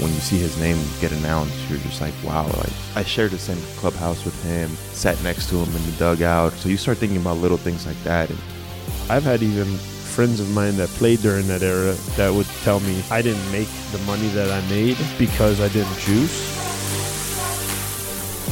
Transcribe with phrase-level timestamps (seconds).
[0.00, 2.46] when you see his name get announced, you're just like, wow.
[2.46, 6.52] Like I shared the same clubhouse with him, sat next to him in the dugout.
[6.54, 8.30] So you start thinking about little things like that.
[8.30, 8.38] And
[9.10, 13.02] I've had even friends of mine that played during that era that would tell me
[13.10, 16.58] I didn't make the money that I made because I didn't juice.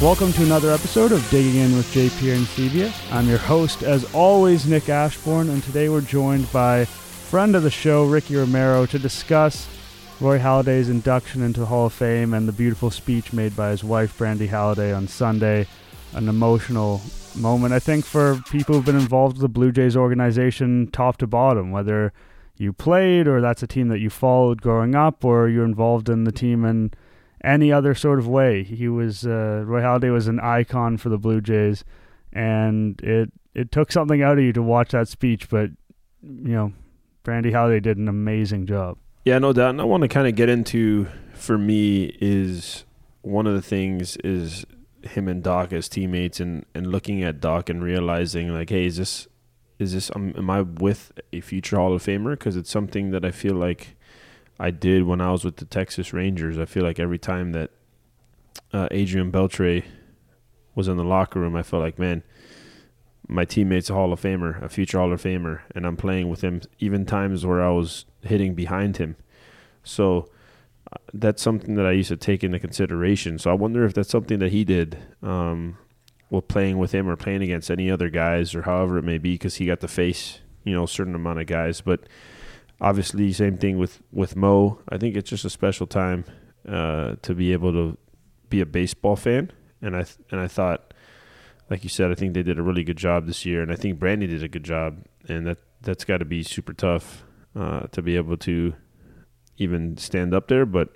[0.02, 2.92] Welcome to another episode of Digging In with JP and Sevia.
[3.12, 7.70] I'm your host, as always, Nick Ashbourne, and today we're joined by friend of the
[7.70, 9.66] show, Ricky Romero, to discuss
[10.20, 13.84] Roy Halladay's induction into the Hall of Fame and the beautiful speech made by his
[13.84, 15.68] wife, Brandy Halladay, on Sunday.
[16.12, 17.00] An emotional
[17.36, 21.28] moment, I think, for people who've been involved with the Blue Jays organization top to
[21.28, 22.12] bottom, whether
[22.56, 26.24] you played or that's a team that you followed growing up or you're involved in
[26.24, 26.90] the team in
[27.44, 28.64] any other sort of way.
[28.64, 31.84] He was uh, Roy Halladay was an icon for the Blue Jays,
[32.32, 35.48] and it it took something out of you to watch that speech.
[35.48, 35.70] But
[36.22, 36.72] you know,
[37.22, 38.98] Brandy Halladay did an amazing job.
[39.28, 39.68] Yeah, no doubt.
[39.68, 42.86] And I want to kind of get into for me is
[43.20, 44.64] one of the things is
[45.02, 48.96] him and Doc as teammates and and looking at Doc and realizing like, hey, is
[48.96, 49.28] this
[49.78, 52.38] is this um, am I with a future Hall of Famer?
[52.38, 53.98] Because it's something that I feel like
[54.58, 56.58] I did when I was with the Texas Rangers.
[56.58, 57.70] I feel like every time that
[58.72, 59.84] uh, Adrian Beltre
[60.74, 62.22] was in the locker room, I felt like, man,
[63.28, 66.40] my teammate's a Hall of Famer, a future Hall of Famer, and I'm playing with
[66.40, 66.62] him.
[66.78, 69.16] Even times where I was hitting behind him,
[69.82, 70.30] so
[70.92, 73.38] uh, that's something that I used to take into consideration.
[73.38, 74.98] So I wonder if that's something that he did.
[75.22, 75.78] Um,
[76.28, 79.32] while playing with him or playing against any other guys or however it may be,
[79.32, 82.00] because he got to face you know a certain amount of guys, but
[82.80, 84.80] obviously, same thing with with Mo.
[84.88, 86.24] I think it's just a special time
[86.68, 87.96] uh, to be able to
[88.50, 90.92] be a baseball fan, and I th- and I thought,
[91.70, 93.76] like you said, I think they did a really good job this year, and I
[93.76, 97.24] think Brandy did a good job, and that that's got to be super tough
[97.58, 98.74] uh, to be able to
[99.56, 100.94] even stand up there, but.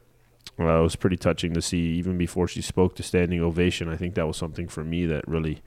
[0.60, 3.88] Uh, it was pretty touching to see, even before she spoke to standing ovation.
[3.88, 5.62] I think that was something for me that really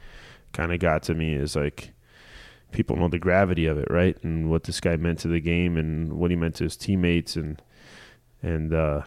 [0.53, 1.33] kind of got to me.
[1.33, 1.91] Is like,
[2.71, 4.17] people know the gravity of it, right?
[4.23, 7.35] And what this guy meant to the game and what he meant to his teammates
[7.35, 7.61] and
[8.41, 9.01] and uh,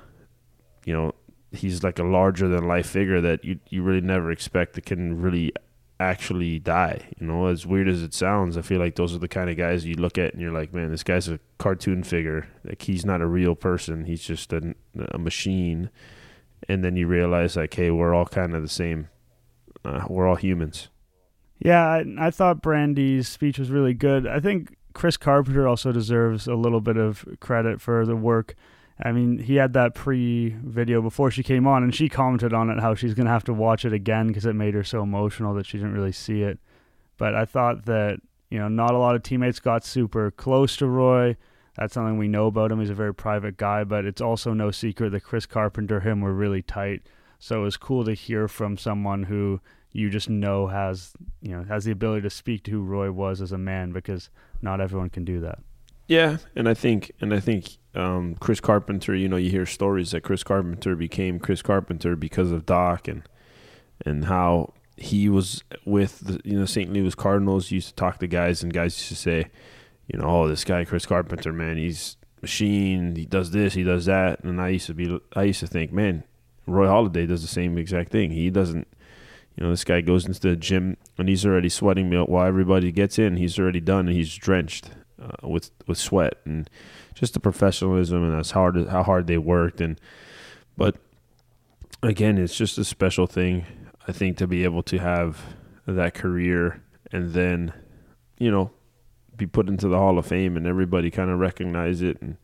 [0.84, 1.14] you know,
[1.52, 5.20] he's like a larger than life figure that you you really never expect that can
[5.20, 5.52] really
[6.00, 7.08] actually die.
[7.18, 9.56] You know, as weird as it sounds, I feel like those are the kind of
[9.56, 12.48] guys you look at and you're like, man, this guy's a cartoon figure.
[12.64, 14.04] Like he's not a real person.
[14.04, 14.74] He's just a,
[15.12, 15.90] a machine.
[16.68, 19.08] And then you realize like, hey, we're all kind of the same.
[19.84, 20.88] Uh, we're all humans.
[21.58, 24.26] Yeah, I, I thought Brandy's speech was really good.
[24.26, 28.54] I think Chris Carpenter also deserves a little bit of credit for the work.
[29.00, 32.68] I mean, he had that pre video before she came on, and she commented on
[32.70, 35.02] it how she's going to have to watch it again because it made her so
[35.02, 36.58] emotional that she didn't really see it.
[37.16, 38.20] But I thought that,
[38.50, 41.36] you know, not a lot of teammates got super close to Roy.
[41.76, 42.80] That's something we know about him.
[42.80, 46.34] He's a very private guy, but it's also no secret that Chris Carpenter him were
[46.34, 47.02] really tight.
[47.38, 49.60] So it was cool to hear from someone who
[49.92, 53.40] you just know has you know has the ability to speak to who Roy was
[53.40, 54.28] as a man because
[54.60, 55.60] not everyone can do that.
[56.08, 59.14] Yeah, and I think and I think um, Chris Carpenter.
[59.14, 63.22] You know, you hear stories that Chris Carpenter became Chris Carpenter because of Doc and
[64.06, 66.92] and how he was with the you know St.
[66.92, 67.70] Louis Cardinals.
[67.70, 69.50] Used to talk to guys and guys used to say,
[70.06, 73.16] you know, oh this guy Chris Carpenter, man, he's machine.
[73.16, 75.92] He does this, he does that, and I used to be I used to think,
[75.92, 76.24] man,
[76.66, 78.30] Roy Halladay does the same exact thing.
[78.30, 78.86] He doesn't
[79.58, 83.18] you know, this guy goes into the gym and he's already sweating while everybody gets
[83.18, 83.38] in.
[83.38, 86.70] He's already done and he's drenched uh, with with sweat and
[87.18, 90.00] just the professionalism and as hard how hard they worked and
[90.76, 90.96] but
[92.02, 93.66] again, it's just a special thing
[94.06, 95.56] I think to be able to have
[95.86, 97.72] that career and then
[98.38, 98.70] you know
[99.36, 102.36] be put into the Hall of Fame and everybody kind of recognize it and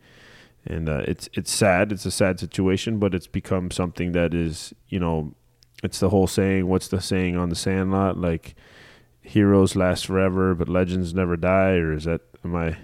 [0.67, 1.93] and uh, it's it's sad.
[1.93, 5.35] It's a sad situation, but it's become something that is you know
[5.83, 6.67] it's the whole saying.
[6.67, 8.17] What's the saying on the Sandlot?
[8.17, 8.55] Like
[9.21, 11.73] heroes last forever, but legends never die.
[11.73, 12.79] Or is that am I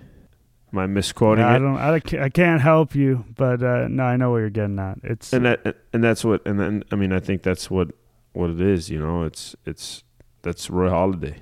[0.72, 1.76] am I misquoting yeah, I don't.
[1.76, 4.98] I, I can't help you, but uh, no, I know what you're getting at.
[5.02, 7.88] It's and that and that's what and then I mean I think that's what
[8.32, 8.90] what it is.
[8.90, 10.04] You know, it's it's
[10.42, 11.38] that's Roy Halladay.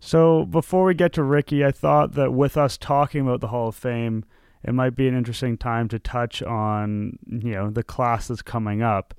[0.00, 3.68] So before we get to Ricky, I thought that with us talking about the Hall
[3.68, 4.24] of Fame,
[4.62, 8.82] it might be an interesting time to touch on you know the class that's coming
[8.82, 9.14] up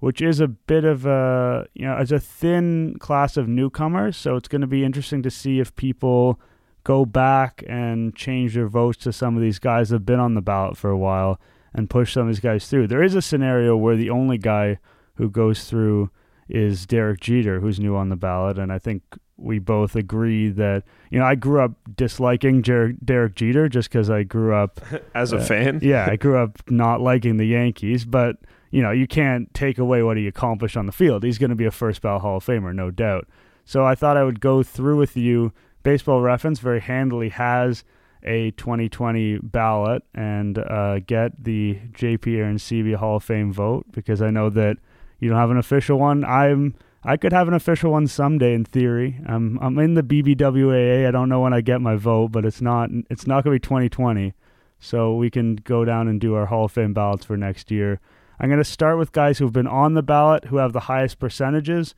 [0.00, 4.16] which is a bit of a you know as a thin class of newcomers.
[4.16, 6.40] So it's going to be interesting to see if people
[6.84, 10.34] go back and change their votes to some of these guys that have been on
[10.34, 11.40] the ballot for a while
[11.74, 12.86] and push some of these guys through.
[12.86, 14.78] There is a scenario where the only guy
[15.14, 16.10] who goes through
[16.48, 19.02] is Derek Jeter, who's new on the ballot, and I think
[19.36, 24.10] we both agree that you know I grew up disliking Jer- Derek Jeter just because
[24.10, 24.80] I grew up
[25.14, 25.80] as a uh, fan.
[25.82, 28.36] yeah, I grew up not liking the Yankees, but
[28.70, 31.22] you know you can't take away what he accomplished on the field.
[31.22, 33.28] He's going to be a first ballot Hall of Famer, no doubt.
[33.64, 35.52] So I thought I would go through with you.
[35.82, 37.84] Baseball Reference very handily has
[38.22, 44.30] a 2020 ballot and uh, get the JP Arencibia Hall of Fame vote because I
[44.30, 44.76] know that
[45.18, 46.24] you don't have an official one.
[46.24, 49.20] I'm I could have an official one someday in theory.
[49.26, 51.06] I'm I'm in the BBWAA.
[51.06, 53.60] I don't know when I get my vote, but it's not it's not going to
[53.60, 54.34] be 2020.
[54.80, 58.00] So we can go down and do our Hall of Fame ballots for next year.
[58.38, 61.18] I'm going to start with guys who've been on the ballot who have the highest
[61.18, 61.94] percentages,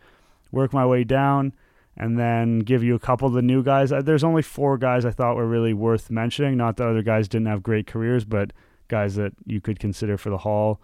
[0.51, 1.53] work my way down,
[1.97, 3.93] and then give you a couple of the new guys.
[3.93, 6.57] Uh, There's only four guys I thought were really worth mentioning.
[6.57, 8.53] Not that other guys didn't have great careers, but
[8.89, 10.81] guys that you could consider for the Hall.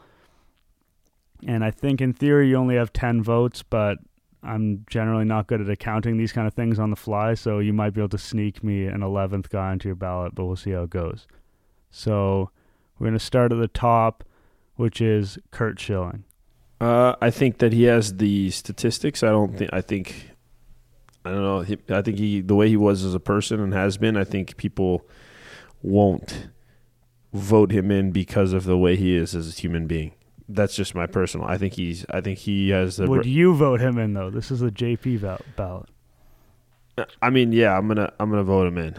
[1.47, 3.99] And I think in theory you only have 10 votes, but
[4.43, 7.73] I'm generally not good at accounting these kind of things on the fly, so you
[7.73, 10.71] might be able to sneak me an 11th guy onto your ballot, but we'll see
[10.71, 11.27] how it goes.
[11.91, 12.51] So
[12.99, 14.25] we're going to start at the top,
[14.77, 16.25] which is Curt Schilling.
[16.81, 19.23] Uh, I think that he has the statistics.
[19.23, 19.71] I don't think.
[19.73, 20.31] I think.
[21.29, 21.61] I don't know.
[21.61, 24.17] He, I think he, the way he was as a person and has been.
[24.17, 25.07] I think people
[25.83, 26.49] won't
[27.35, 30.13] vote him in because of the way he is as a human being.
[30.49, 31.47] That's just my personal.
[31.47, 32.07] I think he's.
[32.09, 33.07] I think he has the.
[33.07, 34.31] Would you vote him in though?
[34.31, 35.21] This is a JP
[35.55, 35.91] ballot.
[36.97, 38.11] Uh, I mean, yeah, I'm gonna.
[38.19, 38.97] I'm gonna vote him in.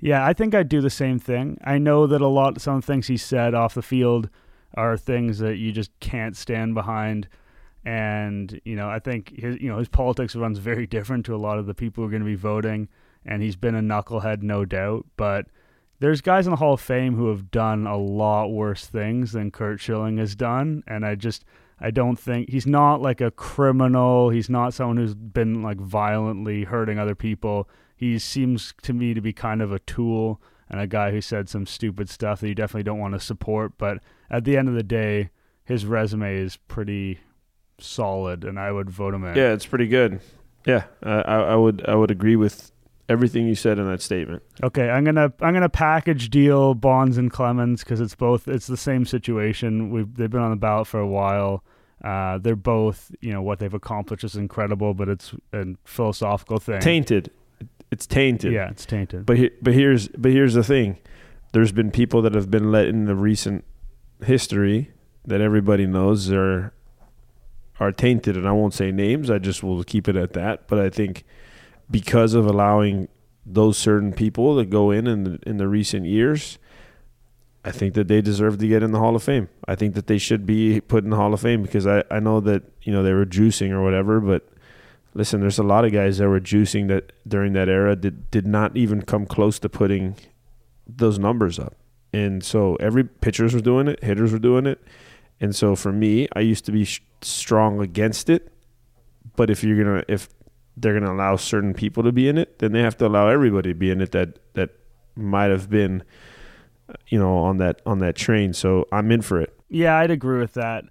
[0.00, 1.58] Yeah, I think I'd do the same thing.
[1.62, 4.28] I know that a lot of some things he said off the field
[4.74, 7.28] are things that you just can't stand behind.
[7.86, 11.38] And, you know, I think his you know, his politics runs very different to a
[11.38, 12.88] lot of the people who are gonna be voting
[13.24, 15.06] and he's been a knucklehead, no doubt.
[15.16, 15.46] But
[16.00, 19.52] there's guys in the Hall of Fame who have done a lot worse things than
[19.52, 21.44] Curt Schilling has done, and I just
[21.78, 24.30] I don't think he's not like a criminal.
[24.30, 27.68] He's not someone who's been like violently hurting other people.
[27.96, 31.48] He seems to me to be kind of a tool and a guy who said
[31.48, 33.78] some stupid stuff that you definitely don't want to support.
[33.78, 33.98] But
[34.28, 35.30] at the end of the day,
[35.64, 37.20] his resume is pretty
[37.78, 39.36] solid, and I would vote him in.
[39.36, 40.20] Yeah, it's pretty good.
[40.66, 41.84] Yeah, uh, I, I would.
[41.86, 42.72] I would agree with
[43.08, 44.42] everything you said in that statement.
[44.62, 48.76] Okay, I'm gonna I'm gonna package deal Bonds and Clemens because it's both it's the
[48.76, 49.90] same situation.
[49.90, 51.64] We've they've been on the ballot for a while.
[52.04, 56.80] Uh, they're both you know what they've accomplished is incredible, but it's a philosophical thing.
[56.80, 57.30] Tainted.
[57.90, 58.52] It's tainted.
[58.52, 59.26] Yeah, it's tainted.
[59.26, 60.98] But he, but here's but here's the thing.
[61.52, 63.64] There's been people that have been let in the recent
[64.24, 64.90] history
[65.24, 66.72] that everybody knows are
[67.78, 69.30] are tainted, and I won't say names.
[69.30, 70.66] I just will keep it at that.
[70.66, 71.24] But I think
[71.90, 73.08] because of allowing
[73.44, 76.58] those certain people to go in in the, in the recent years,
[77.64, 79.48] I think that they deserve to get in the Hall of Fame.
[79.66, 82.20] I think that they should be put in the Hall of Fame because I, I
[82.20, 84.48] know that you know they were juicing or whatever, but
[85.14, 88.46] listen, there's a lot of guys that were juicing that during that era did did
[88.46, 90.14] not even come close to putting
[90.86, 91.74] those numbers up.
[92.12, 94.80] And so every pitchers were doing it, hitters were doing it.
[95.40, 98.52] And so for me, I used to be sh- strong against it.
[99.36, 100.28] But if you're gonna if
[100.76, 103.70] they're gonna allow certain people to be in it, then they have to allow everybody
[103.70, 104.70] to be in it that that
[105.14, 106.02] might have been,
[106.88, 108.52] uh, you know, on that on that train.
[108.52, 109.54] So I'm in for it.
[109.68, 110.84] Yeah, I'd agree with that.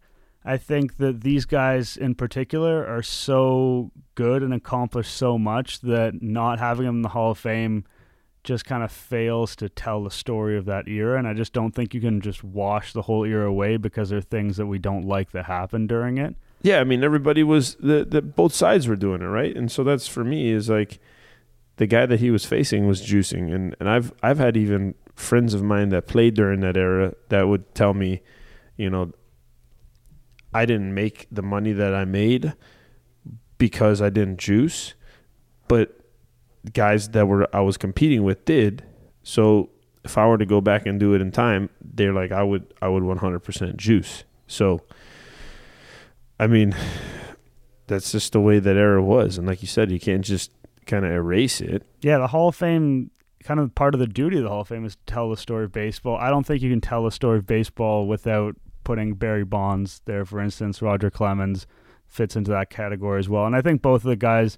[0.43, 6.21] I think that these guys in particular are so good and accomplish so much that
[6.21, 7.83] not having them in the Hall of Fame
[8.45, 11.17] just kind of fails to tell the story of that era.
[11.17, 14.19] And I just don't think you can just wash the whole era away because there
[14.19, 16.35] are things that we don't like that happened during it.
[16.61, 19.55] Yeah, I mean everybody was the, the both sides were doing it, right?
[19.55, 20.99] And so that's for me is like
[21.75, 25.53] the guy that he was facing was juicing and, and I've I've had even friends
[25.53, 28.21] of mine that played during that era that would tell me,
[28.77, 29.11] you know,
[30.53, 32.53] I didn't make the money that I made
[33.57, 34.93] because I didn't juice,
[35.67, 36.04] but
[36.73, 38.83] guys that were I was competing with did.
[39.23, 39.69] So
[40.03, 42.73] if I were to go back and do it in time, they're like I would
[42.81, 44.23] I would 100% juice.
[44.47, 44.81] So
[46.39, 46.75] I mean,
[47.87, 50.51] that's just the way that era was, and like you said, you can't just
[50.85, 51.83] kind of erase it.
[52.01, 53.11] Yeah, the Hall of Fame
[53.43, 55.37] kind of part of the duty of the Hall of Fame is to tell the
[55.37, 56.17] story of baseball.
[56.17, 60.25] I don't think you can tell the story of baseball without putting Barry Bonds there,
[60.25, 60.81] for instance.
[60.81, 61.67] Roger Clemens
[62.07, 63.45] fits into that category as well.
[63.45, 64.57] And I think both of the guys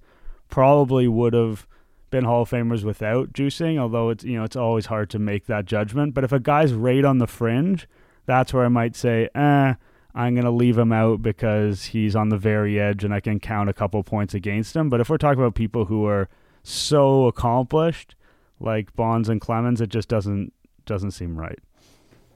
[0.49, 1.67] probably would have
[2.09, 5.45] been Hall of Famers without juicing, although it's you know it's always hard to make
[5.47, 6.13] that judgment.
[6.13, 7.87] But if a guy's right on the fringe,
[8.25, 9.73] that's where I might say, eh,
[10.15, 13.69] I'm gonna leave him out because he's on the very edge and I can count
[13.69, 14.89] a couple points against him.
[14.89, 16.29] But if we're talking about people who are
[16.63, 18.15] so accomplished,
[18.59, 20.53] like Bonds and Clemens, it just doesn't
[20.85, 21.59] doesn't seem right.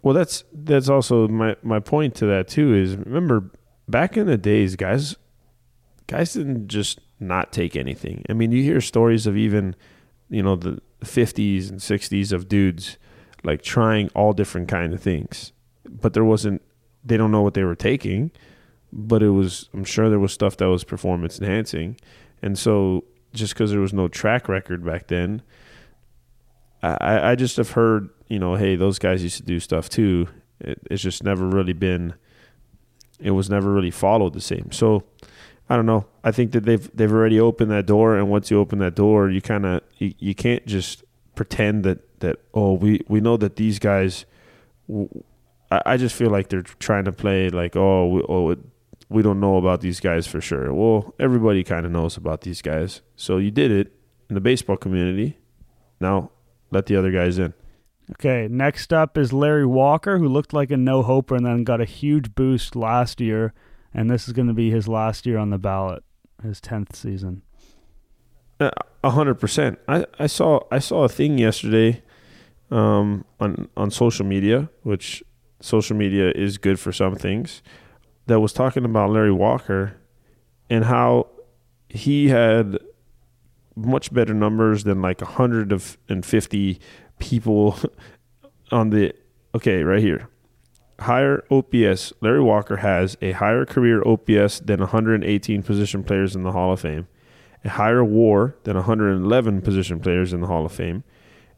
[0.02, 2.74] Well, that's that's also my my point to that too.
[2.74, 3.52] Is remember
[3.88, 5.16] back in the days, guys,
[6.08, 8.26] guys didn't just not take anything.
[8.30, 9.76] I mean, you hear stories of even,
[10.30, 12.98] you know, the 50s and 60s of dudes
[13.44, 15.52] like trying all different kind of things,
[15.88, 16.62] but there wasn't.
[17.04, 18.32] They don't know what they were taking,
[18.94, 19.70] but it was.
[19.74, 21.98] I'm sure there was stuff that was performance enhancing,
[22.44, 25.42] and so just because there was no track record back then,
[26.84, 30.26] I I just have heard you know, hey, those guys used to do stuff too.
[30.62, 32.14] It, it's just never really been.
[33.20, 34.72] It was never really followed the same.
[34.72, 35.04] So
[35.72, 36.06] I don't know.
[36.22, 39.30] I think that they've they've already opened that door, and once you open that door,
[39.30, 43.56] you kind of you, you can't just pretend that that oh we we know that
[43.56, 44.26] these guys.
[45.72, 48.58] I, I just feel like they're trying to play like oh we, oh
[49.08, 50.74] we don't know about these guys for sure.
[50.74, 53.00] Well, everybody kind of knows about these guys.
[53.16, 53.94] So you did it
[54.28, 55.38] in the baseball community.
[56.02, 56.32] Now
[56.72, 57.54] let the other guys in.
[58.12, 61.80] Okay, next up is Larry Walker, who looked like a no hoper and then got
[61.80, 63.54] a huge boost last year
[63.94, 66.04] and this is going to be his last year on the ballot,
[66.44, 67.42] his tenth season.
[68.60, 68.70] Uh,
[69.04, 69.80] a hundred percent.
[69.88, 72.04] I I saw I saw a thing yesterday,
[72.70, 75.24] um, on on social media, which
[75.60, 77.62] social media is good for some things,
[78.28, 79.98] that was talking about Larry Walker,
[80.70, 81.28] and how
[81.90, 82.78] he had
[83.76, 86.80] much better numbers than like a hundred of and fifty
[87.20, 87.78] people
[88.72, 89.14] on the
[89.56, 90.30] okay right here
[91.02, 92.14] higher OPS.
[92.22, 96.82] Larry Walker has a higher career OPS than 118 position players in the Hall of
[96.82, 97.08] Fame,
[97.64, 101.04] a higher WAR than 111 position players in the Hall of Fame,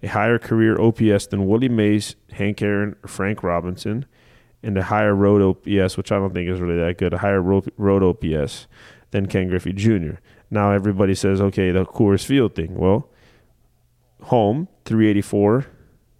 [0.01, 4.05] a higher career OPS than Willie Mays, Hank Aaron, Frank Robinson,
[4.61, 7.41] and a higher road OPS, which I don't think is really that good, a higher
[7.41, 8.67] road, OPS
[9.11, 10.15] than Ken Griffey Jr.
[10.49, 12.75] Now everybody says, okay, the Coors Field thing.
[12.75, 13.09] Well,
[14.21, 15.65] home 384,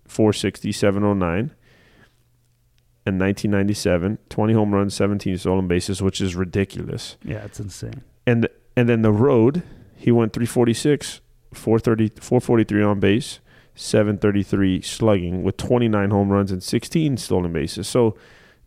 [0.07, 1.55] 460, 709
[3.05, 7.17] in 1997, 20 home runs, 17 stolen bases, which is ridiculous.
[7.23, 8.01] Yeah, it's insane.
[8.25, 9.63] And and then the road,
[9.95, 11.21] he went 346,
[11.53, 13.39] 430, 443 on base,
[13.75, 17.87] 733 slugging with 29 home runs and 16 stolen bases.
[17.87, 18.15] So,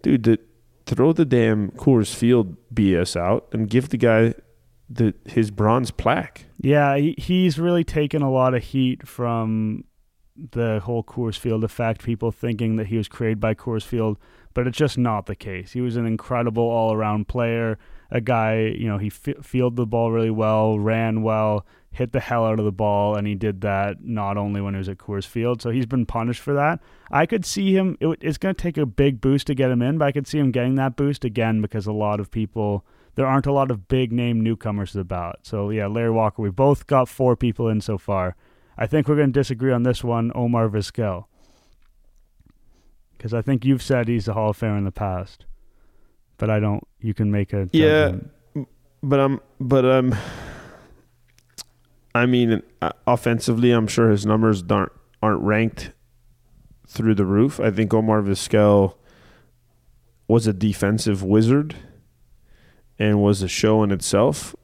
[0.02, 0.38] dude, the,
[0.84, 4.34] throw the damn Coors Field BS out and give the guy
[4.88, 6.44] the his bronze plaque.
[6.60, 9.84] Yeah, he, he's really taken a lot of heat from
[10.52, 14.18] the whole Coors Field effect, people thinking that he was created by Coors Field,
[14.54, 15.72] but it's just not the case.
[15.72, 17.78] He was an incredible all around player,
[18.10, 22.20] a guy, you know, he f- fielded the ball really well, ran well, hit the
[22.20, 24.98] hell out of the ball, and he did that not only when he was at
[24.98, 26.80] Coors Field, so he's been punished for that.
[27.10, 29.82] I could see him, it, it's going to take a big boost to get him
[29.82, 32.84] in, but I could see him getting that boost again because a lot of people.
[33.14, 35.38] There aren't a lot of big name newcomers ballot.
[35.40, 38.36] So, yeah, Larry Walker, we both got four people in so far.
[38.78, 41.24] I think we're going to disagree on this one, Omar Vizquel.
[43.16, 45.46] Because I think you've said he's a Hall of Famer in the past,
[46.36, 46.86] but I don't.
[47.00, 48.30] You can make a judgment.
[48.54, 48.62] yeah,
[49.02, 50.14] but I'm but um,
[52.14, 54.92] I mean, uh, offensively, I'm sure his numbers aren't
[55.22, 55.92] aren't ranked
[56.86, 57.58] through the roof.
[57.58, 58.96] I think Omar Vizquel
[60.28, 61.76] was a defensive wizard
[62.98, 64.54] and was a show in itself.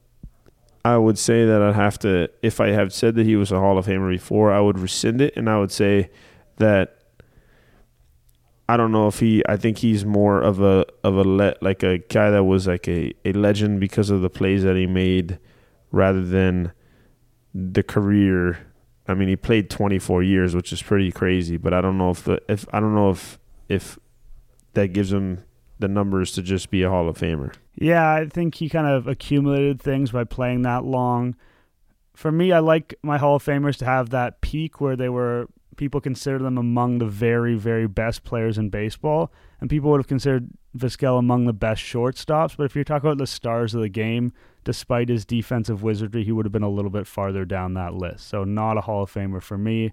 [0.85, 3.59] I would say that I'd have to, if I have said that he was a
[3.59, 6.09] Hall of Famer before, I would rescind it and I would say
[6.57, 7.03] that
[8.67, 9.43] I don't know if he.
[9.47, 12.87] I think he's more of a of a le, like a guy that was like
[12.87, 15.37] a, a legend because of the plays that he made,
[15.91, 16.71] rather than
[17.53, 18.59] the career.
[19.05, 21.57] I mean, he played 24 years, which is pretty crazy.
[21.57, 23.37] But I don't know if the if I don't know if
[23.67, 23.99] if
[24.73, 25.43] that gives him
[25.83, 27.53] the numbers to just be a Hall of Famer.
[27.75, 31.35] Yeah, I think he kind of accumulated things by playing that long.
[32.15, 35.47] For me, I like my Hall of Famers to have that peak where they were
[35.75, 40.07] people consider them among the very, very best players in baseball, and people would have
[40.07, 42.55] considered Vizquel among the best shortstops.
[42.55, 44.31] But if you're talking about the stars of the game,
[44.63, 48.27] despite his defensive wizardry, he would have been a little bit farther down that list.
[48.27, 49.91] So not a Hall of Famer for me.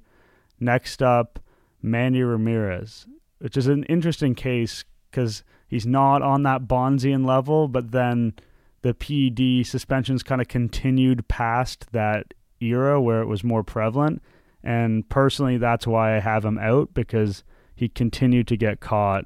[0.60, 1.40] Next up,
[1.82, 3.06] Manny Ramirez,
[3.38, 8.34] which is an interesting case because he's not on that Bonzian level, but then
[8.82, 14.20] the PED suspensions kind of continued past that era where it was more prevalent.
[14.62, 19.24] And personally, that's why I have him out because he continued to get caught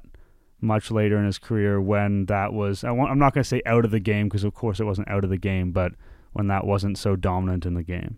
[0.61, 3.83] much later in his career when that was, I am not going to say out
[3.83, 5.93] of the game because, of course, it wasn't out of the game, but
[6.31, 8.17] when that wasn't so dominant in the game.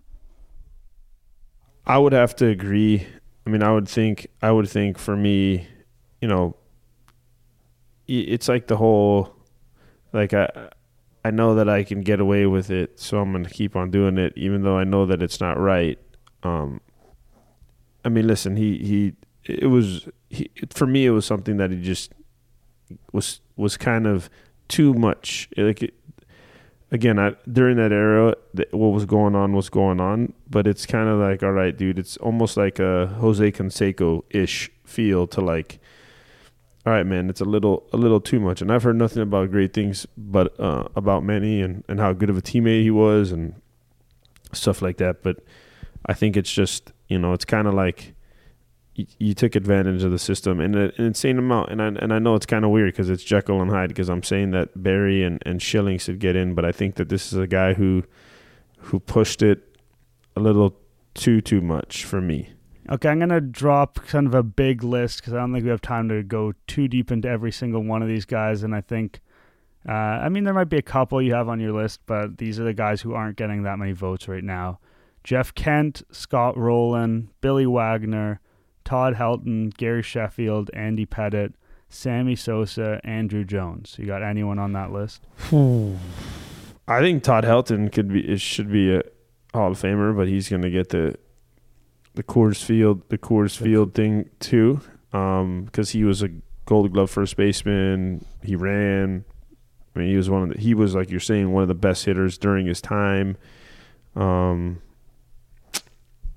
[1.85, 3.07] I would have to agree.
[3.45, 5.67] I mean, I would think, I would think for me,
[6.21, 6.55] you know,
[8.07, 9.35] it's like the whole
[10.13, 10.69] like I
[11.23, 14.17] I know that I can get away with it, so I'm gonna keep on doing
[14.17, 15.99] it, even though I know that it's not right.
[16.43, 16.81] Um,
[18.05, 21.81] I mean, listen, he he it was he, for me it was something that he
[21.81, 22.13] just
[23.11, 24.29] was was kind of
[24.67, 25.49] too much.
[25.57, 25.93] Like it,
[26.91, 28.35] again, I, during that era,
[28.71, 30.33] what was going on was going on.
[30.49, 34.71] But it's kind of like, all right, dude, it's almost like a Jose Canseco ish
[34.85, 35.79] feel to like,
[36.87, 38.61] all right, man, it's a little a little too much.
[38.61, 42.29] And I've heard nothing about great things, but uh, about Manny and and how good
[42.29, 43.61] of a teammate he was and
[44.53, 45.21] stuff like that.
[45.21, 45.43] But
[46.05, 48.15] I think it's just you know, it's kind of like
[48.95, 51.71] you, took advantage of the system in an insane amount.
[51.71, 54.07] And I and I know it's kind of weird because it's Jekyll and Hyde because
[54.07, 57.33] I'm saying that Barry and and Schilling should get in, but I think that this
[57.33, 58.03] is a guy who
[58.77, 59.77] who pushed it
[60.37, 60.73] a little
[61.15, 62.47] too too much for me.
[62.89, 65.81] Okay, I'm gonna drop kind of a big list because I don't think we have
[65.81, 69.21] time to go too deep into every single one of these guys, and I think.
[69.87, 72.59] Uh, I mean, there might be a couple you have on your list, but these
[72.59, 74.79] are the guys who aren't getting that many votes right now.
[75.23, 78.41] Jeff Kent, Scott Rolen, Billy Wagner,
[78.83, 81.53] Todd Helton, Gary Sheffield, Andy Pettitte,
[81.89, 83.95] Sammy Sosa, Andruw Jones.
[83.97, 85.25] You got anyone on that list?
[86.87, 89.01] I think Todd Helton could be it should be a
[89.53, 91.15] Hall of Famer, but he's going to get the
[92.17, 94.81] the Coors Field the Coors Field thing too,
[95.11, 96.29] because um, he was a
[96.65, 98.25] Gold Glove first baseman.
[98.43, 99.23] He ran.
[99.95, 101.75] I mean, he was one of the, he was like you're saying one of the
[101.75, 103.37] best hitters during his time.
[104.15, 104.81] Um,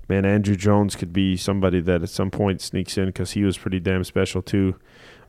[0.07, 3.57] man, Andruw Jones could be somebody that at some point sneaks in because he was
[3.57, 4.75] pretty damn special too.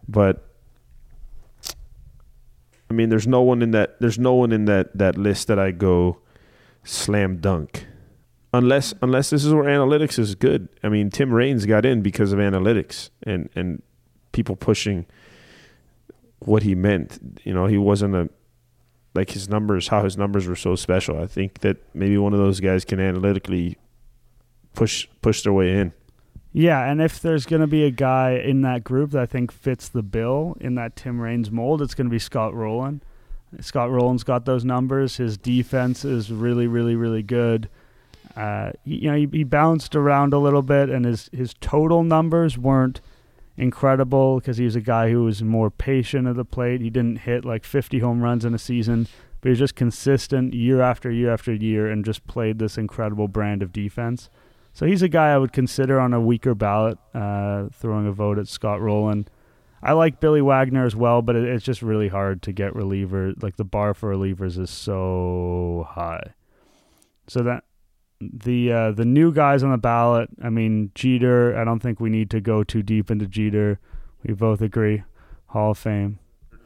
[0.07, 0.47] But
[2.91, 3.99] I mean, there's no one in that.
[4.01, 6.19] There's no one in that that list that I go
[6.85, 7.87] slam dunk,
[8.53, 10.69] unless unless this is where analytics is good.
[10.83, 13.83] I mean, Tim Raines got in because of analytics and and
[14.33, 15.07] people pushing
[16.41, 17.19] what he meant.
[17.45, 18.31] You know, he wasn't a
[19.15, 21.21] like his numbers, how his numbers were so special.
[21.21, 23.77] I think that maybe one of those guys can analytically
[24.75, 25.93] push push their way in.
[26.55, 29.51] Yeah, and if there's going to be a guy in that group that I think
[29.51, 33.03] fits the bill in that Tim Raines mold, it's going to be Scott Rolen.
[33.61, 35.17] Scott Rolen's got those numbers.
[35.17, 37.71] His defense is really, really, really good.
[38.37, 42.57] Uh, you know, he, he, bounced around a little bit, and his his total numbers
[42.57, 43.01] weren't
[43.57, 46.81] incredible because he was a guy who was more patient at the plate.
[46.81, 49.07] He didn't hit like 50 home runs in a season,
[49.41, 53.29] but he was just consistent year after year after year, and just played this incredible
[53.29, 54.31] brand of defense.
[54.73, 58.39] So he's a guy I would consider on a weaker ballot, uh, throwing a vote
[58.39, 59.29] at Scott Rolen.
[59.83, 63.35] I like Billy Wagner as well, but it, it's just really hard to get reliever.
[63.43, 66.35] Like the bar for relievers is so high.
[67.27, 67.65] So that
[68.33, 70.29] the uh, the new guys on the ballot.
[70.43, 71.57] I mean Jeter.
[71.57, 73.79] I don't think we need to go too deep into Jeter.
[74.25, 75.03] We both agree,
[75.47, 76.19] Hall of Fame.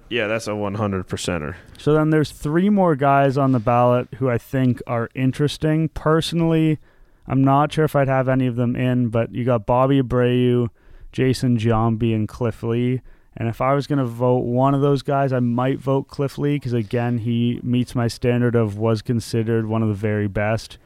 [0.09, 1.57] Yeah, that's a 100 percenter.
[1.79, 5.89] So then there's three more guys on the ballot who I think are interesting.
[5.89, 6.79] Personally,
[7.27, 10.69] I'm not sure if I'd have any of them in, but you got Bobby Abreu,
[11.11, 13.01] Jason Giambi, and Cliff Lee.
[13.37, 16.39] And if I was going to vote one of those guys, I might vote Cliff
[16.39, 20.79] Lee because, again, he meets my standard of was considered one of the very best.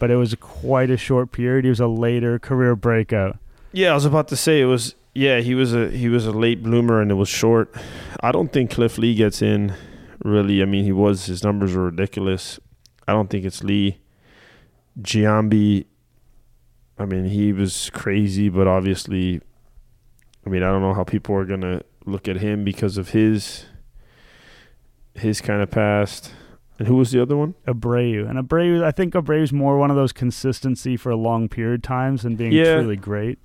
[0.00, 1.64] But it was quite a short period.
[1.64, 3.38] He was a later career breakout.
[3.72, 4.96] Yeah, I was about to say it was.
[5.14, 7.72] Yeah, he was a he was a late bloomer and it was short.
[8.20, 9.74] I don't think Cliff Lee gets in.
[10.24, 12.58] Really, I mean, he was his numbers were ridiculous.
[13.06, 13.98] I don't think it's Lee.
[15.00, 15.86] Giambi,
[16.98, 19.40] I mean, he was crazy, but obviously,
[20.46, 23.66] I mean, I don't know how people are gonna look at him because of his
[25.14, 26.32] his kind of past.
[26.80, 27.54] And who was the other one?
[27.68, 28.26] Abreu.
[28.26, 32.24] And Abreu, I think Abreu's more one of those consistency for a long period times
[32.24, 32.76] and being yeah.
[32.76, 33.38] truly great.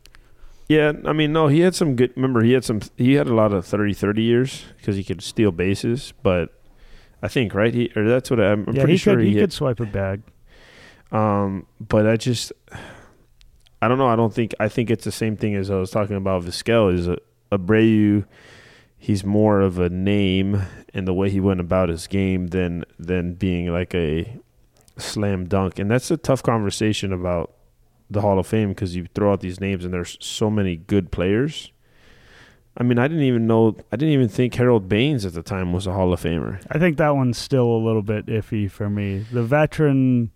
[0.69, 2.13] Yeah, I mean, no, he had some good.
[2.15, 2.79] Remember, he had some.
[2.95, 6.13] He had a lot of 30, 30 years because he could steal bases.
[6.23, 6.53] But
[7.21, 9.33] I think right, he or that's what I'm, I'm yeah, pretty he sure could, he,
[9.33, 10.21] he could swipe a bag.
[11.11, 12.53] Um, but I just,
[13.81, 14.07] I don't know.
[14.07, 16.43] I don't think I think it's the same thing as I was talking about.
[16.43, 17.17] Vizquel is a
[17.51, 18.25] Abreu.
[19.05, 23.35] He's more of a name in the way he went about his game than than
[23.35, 24.39] being like a
[24.97, 27.53] slam dunk, and that's a tough conversation about
[28.09, 31.11] the Hall of Fame because you throw out these names and there's so many good
[31.11, 31.71] players.
[32.75, 33.77] I mean, I didn't even know.
[33.91, 36.59] I didn't even think Harold Baines at the time was a Hall of Famer.
[36.71, 39.19] I think that one's still a little bit iffy for me.
[39.19, 40.31] The veteran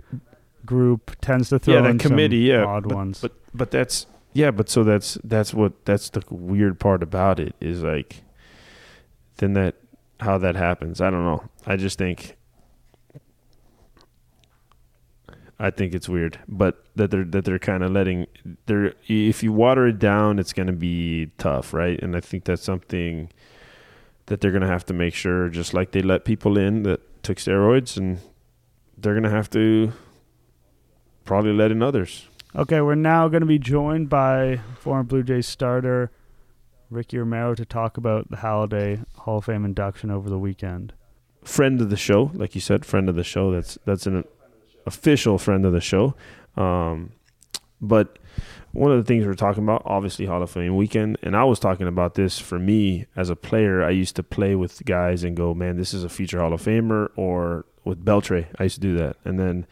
[0.64, 3.20] group tends to throw yeah, that committee, yeah, odd but, ones.
[3.20, 7.56] But but that's yeah, but so that's that's what that's the weird part about it
[7.60, 8.22] is like
[9.40, 9.76] then that
[10.20, 11.02] how that happens.
[11.02, 11.44] I don't know.
[11.66, 12.38] I just think
[15.60, 18.28] I think it's weird, but that they're that they're kind of letting
[18.66, 22.02] they're if you water it down, it's going to be tough, right?
[22.02, 23.30] And I think that's something
[24.28, 27.24] that they're going to have to make sure, just like they let people in that
[27.24, 28.20] took steroids, and
[28.98, 29.92] they're going to have to
[31.26, 32.28] probably let in others.
[32.56, 36.12] Okay, we're now going to be joined by former Blue Jays starter
[36.90, 40.94] Ricky Romero to talk about the Halladay Hall of Fame induction over the weekend.
[41.44, 43.52] friend of the show, like you said, friend of the show.
[43.52, 44.24] That's that's an
[44.86, 46.16] official friend of the show.
[46.58, 47.12] Um,
[47.82, 48.20] but
[48.72, 51.60] one of the things we're talking about, obviously Hall of Fame weekend, and I was
[51.60, 53.84] talking about this for me as a player.
[53.84, 56.62] I used to play with guys and go, man, this is a future Hall of
[56.62, 59.66] Famer, or with Beltre, I used to do that, and then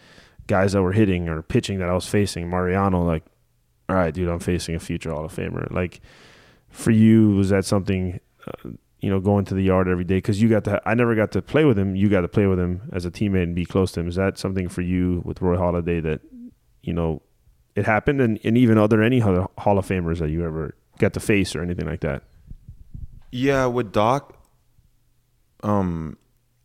[0.48, 3.24] guys that were hitting or pitching that I was facing, Mariano, like,
[3.90, 5.70] all right, dude, I'm facing a future Hall of Famer.
[5.72, 6.00] Like,
[6.78, 8.20] for you, was that something?
[8.46, 10.82] Uh, you know, going to the yard every day because you got to.
[10.86, 11.96] I never got to play with him.
[11.96, 14.08] You got to play with him as a teammate and be close to him.
[14.08, 16.22] Is that something for you with Roy Halladay that
[16.82, 17.22] you know
[17.76, 21.14] it happened, and, and even other any other Hall of Famers that you ever got
[21.14, 22.24] to face or anything like that?
[23.32, 24.36] Yeah, with Doc,
[25.64, 26.18] um,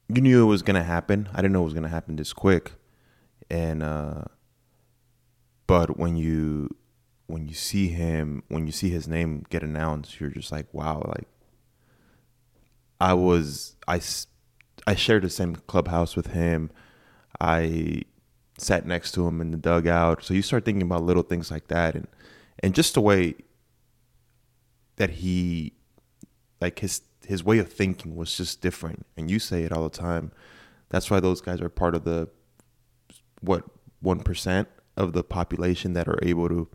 [0.08, 1.28] you knew it was gonna happen.
[1.32, 2.72] I didn't know it was gonna happen this quick,
[3.50, 4.24] and uh,
[5.66, 6.74] but when you
[7.32, 11.02] when you see him, when you see his name get announced, you're just like, wow,
[11.08, 11.26] like
[13.00, 14.02] I was I
[14.86, 16.70] I shared the same clubhouse with him.
[17.40, 18.02] I
[18.58, 20.22] sat next to him in the dugout.
[20.22, 22.06] So you start thinking about little things like that and
[22.62, 23.34] and just the way
[24.96, 25.72] that he
[26.60, 29.06] like his his way of thinking was just different.
[29.16, 30.32] And you say it all the time.
[30.90, 32.28] That's why those guys are part of the
[33.40, 33.64] what
[34.04, 34.66] 1%
[34.98, 36.68] of the population that are able to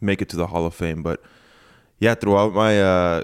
[0.00, 1.02] make it to the Hall of Fame.
[1.02, 1.22] But
[1.98, 3.22] yeah, throughout my uh,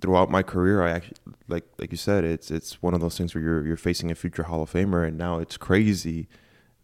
[0.00, 1.16] throughout my career, I actually
[1.48, 4.14] like like you said, it's it's one of those things where you're you're facing a
[4.14, 6.28] future Hall of Famer, and now it's crazy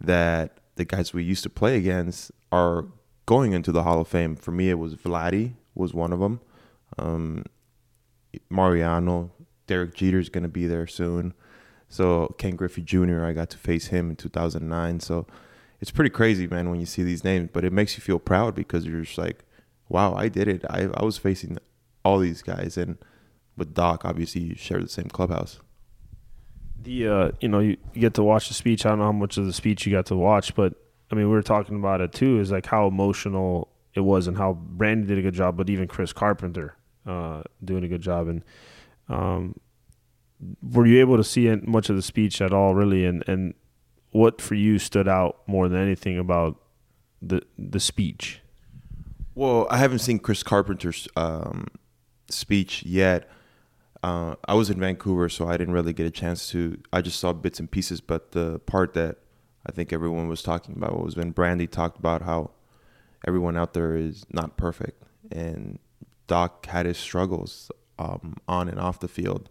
[0.00, 2.86] that the guys we used to play against are
[3.26, 4.36] going into the Hall of Fame.
[4.36, 6.40] For me, it was Vladdy was one of them.
[6.98, 7.44] Um,
[8.48, 9.30] Mariano,
[9.66, 11.34] Derek Jeter's going to be there soon.
[11.88, 13.24] So Ken Griffey Jr.
[13.24, 15.00] I got to face him in 2009.
[15.00, 15.26] So
[15.80, 17.50] it's pretty crazy, man, when you see these names.
[17.52, 19.44] But it makes you feel proud because you're just like,
[19.88, 20.64] wow, I did it.
[20.68, 21.58] I I was facing
[22.04, 22.98] all these guys, and
[23.56, 25.60] with Doc, obviously you share the same clubhouse.
[26.82, 28.84] The uh, you know you, get to watch the speech.
[28.84, 30.74] I don't know how much of the speech you got to watch, but
[31.10, 32.40] I mean we were talking about it too.
[32.40, 35.88] Is like how emotional it was and how Brandy did a good job, but even
[35.88, 38.28] Chris Carpenter uh, doing a good job.
[38.28, 38.44] And
[39.08, 39.58] um,
[40.62, 43.04] were you able to see much of the speech at all, really?
[43.04, 43.54] And and
[44.10, 46.60] what for you stood out more than anything about
[47.22, 48.40] the the speech?
[49.34, 51.68] Well, I haven't seen Chris Carpenter's um,
[52.28, 53.30] speech yet.
[54.02, 56.78] Uh, I was in Vancouver, so I didn't really get a chance to.
[56.92, 59.18] I just saw bits and pieces, but the part that
[59.66, 62.50] I think everyone was talking about was when Brandy talked about how
[63.26, 65.78] everyone out there is not perfect, and
[66.26, 69.50] Doc had his struggles um, on and off the field,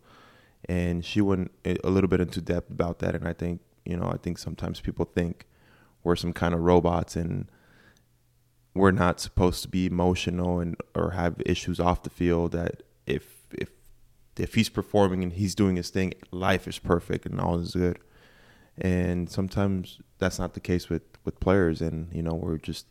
[0.67, 3.15] and she went a little bit into depth about that.
[3.15, 5.47] And I think you know, I think sometimes people think
[6.03, 7.49] we're some kind of robots and
[8.73, 13.43] we're not supposed to be emotional and or have issues off the field that if
[13.51, 13.69] if
[14.37, 17.99] if he's performing and he's doing his thing life is perfect and all is good.
[18.77, 22.85] And sometimes that's not the case with with players and you know we're just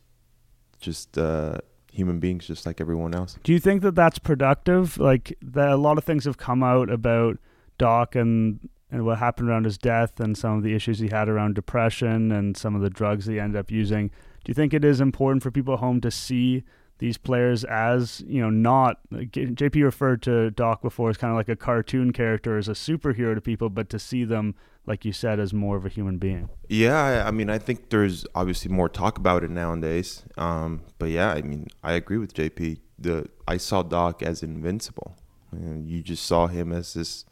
[0.79, 1.57] just uh
[1.91, 3.37] human beings just like everyone else.
[3.43, 4.97] Do you think that that's productive?
[4.97, 7.39] Like that a lot of things have come out about
[7.77, 11.29] doc and and what happened around his death and some of the issues he had
[11.29, 14.07] around depression and some of the drugs he ended up using
[14.43, 16.63] do you think it is important for people at home to see
[16.99, 21.49] these players as you know not JP referred to Doc before as kind of like
[21.49, 24.53] a cartoon character as a superhero to people, but to see them
[24.85, 26.49] like you said as more of a human being.
[26.67, 30.23] Yeah, I mean, I think there's obviously more talk about it nowadays.
[30.37, 32.79] Um, but yeah, I mean, I agree with JP.
[32.97, 35.15] The I saw Doc as invincible.
[35.51, 37.25] And you just saw him as this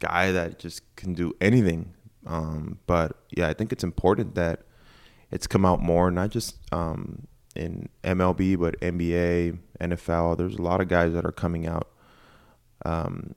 [0.00, 1.94] guy that just can do anything.
[2.26, 4.62] Um, but yeah, I think it's important that
[5.30, 10.36] it's come out more, not just um, in MLB, but NBA, NFL.
[10.36, 11.88] There's a lot of guys that are coming out
[12.84, 13.34] um,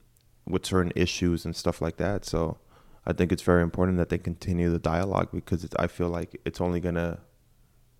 [0.47, 2.25] with certain issues and stuff like that.
[2.25, 2.57] So
[3.05, 6.61] I think it's very important that they continue the dialogue because I feel like it's
[6.61, 7.19] only gonna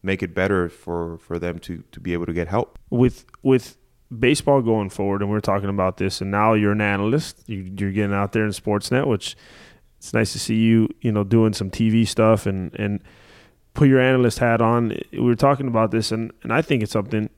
[0.01, 2.79] make it better for, for them to, to be able to get help.
[2.89, 3.77] With with
[4.19, 7.43] baseball going forward, and we're talking about this, and now you're an analyst.
[7.47, 9.35] You, you're getting out there in Sportsnet, which
[9.97, 13.01] it's nice to see you, you know, doing some TV stuff and and
[13.73, 14.97] put your analyst hat on.
[15.11, 17.29] We were talking about this, and, and I think it's something.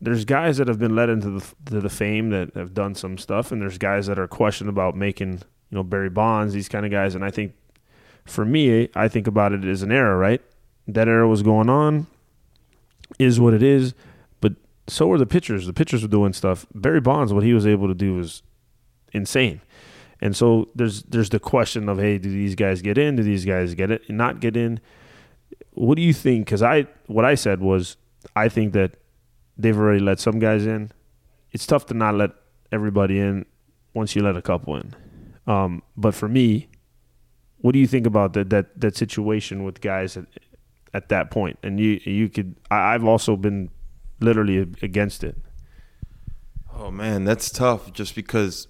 [0.00, 3.18] There's guys that have been led into the to the fame that have done some
[3.18, 6.84] stuff, and there's guys that are questioned about making you know Barry Bonds, these kind
[6.84, 7.14] of guys.
[7.14, 7.54] And I think
[8.24, 10.42] for me, I think about it as an era, right?
[10.88, 12.06] That era was going on,
[13.18, 13.94] is what it is.
[14.88, 15.66] So were the pitchers.
[15.66, 16.66] The pitchers were doing stuff.
[16.74, 18.42] Barry Bonds, what he was able to do was
[19.12, 19.60] insane.
[20.20, 23.16] And so there's there's the question of hey, do these guys get in?
[23.16, 24.08] Do these guys get it?
[24.08, 24.80] Not get in?
[25.72, 26.46] What do you think?
[26.46, 27.96] Because I, what I said was,
[28.34, 28.96] I think that
[29.58, 30.90] they've already let some guys in.
[31.52, 32.30] It's tough to not let
[32.72, 33.44] everybody in
[33.92, 34.94] once you let a couple in.
[35.46, 36.68] Um, but for me,
[37.58, 40.26] what do you think about that that that situation with guys at,
[40.94, 41.58] at that point?
[41.62, 43.70] And you you could I, I've also been
[44.20, 45.36] literally against it.
[46.74, 47.92] Oh man, that's tough.
[47.92, 48.68] Just because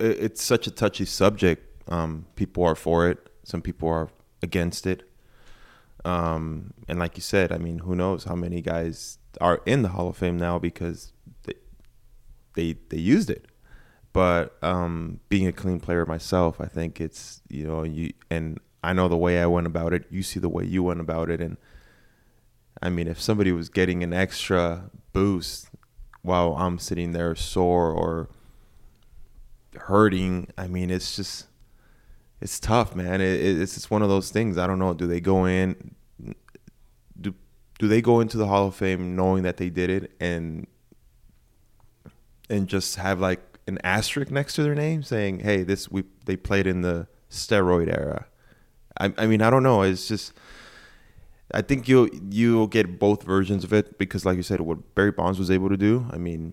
[0.00, 1.70] it's such a touchy subject.
[1.88, 3.28] Um, people are for it.
[3.44, 4.08] Some people are
[4.42, 5.08] against it.
[6.04, 9.88] Um, and like you said, I mean, who knows how many guys are in the
[9.88, 11.12] Hall of Fame now because
[11.44, 11.54] they
[12.54, 13.46] they, they used it.
[14.12, 18.92] But um, being a clean player myself, I think it's you know you and I
[18.92, 20.04] know the way I went about it.
[20.10, 21.56] You see the way you went about it, and
[22.84, 25.68] I mean, if somebody was getting an extra boost
[26.20, 28.28] while I'm sitting there sore or
[29.74, 31.46] hurting, I mean, it's just
[32.42, 33.22] it's tough, man.
[33.22, 34.58] It, it's just one of those things.
[34.58, 34.92] I don't know.
[34.92, 35.94] Do they go in?
[37.18, 37.34] Do
[37.78, 40.66] do they go into the Hall of Fame knowing that they did it and
[42.50, 46.36] and just have like an asterisk next to their name saying, "Hey, this we they
[46.36, 48.26] played in the steroid era."
[49.00, 49.80] I, I mean, I don't know.
[49.80, 50.34] It's just
[51.54, 55.12] I think you'll you'll get both versions of it because, like you said, what Barry
[55.12, 56.06] Bonds was able to do.
[56.10, 56.52] I mean,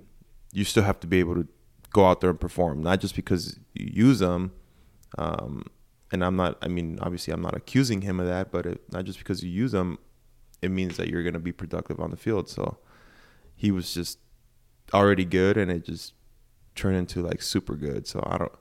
[0.53, 1.47] you still have to be able to
[1.91, 4.51] go out there and perform, not just because you use them.
[5.17, 5.65] Um,
[6.11, 6.57] and I'm not.
[6.61, 9.49] I mean, obviously, I'm not accusing him of that, but it, not just because you
[9.49, 9.97] use them,
[10.61, 12.47] it means that you're going to be productive on the field.
[12.47, 12.77] So
[13.55, 14.19] he was just
[14.93, 16.13] already good, and it just
[16.75, 18.05] turned into like super good.
[18.07, 18.51] So I don't.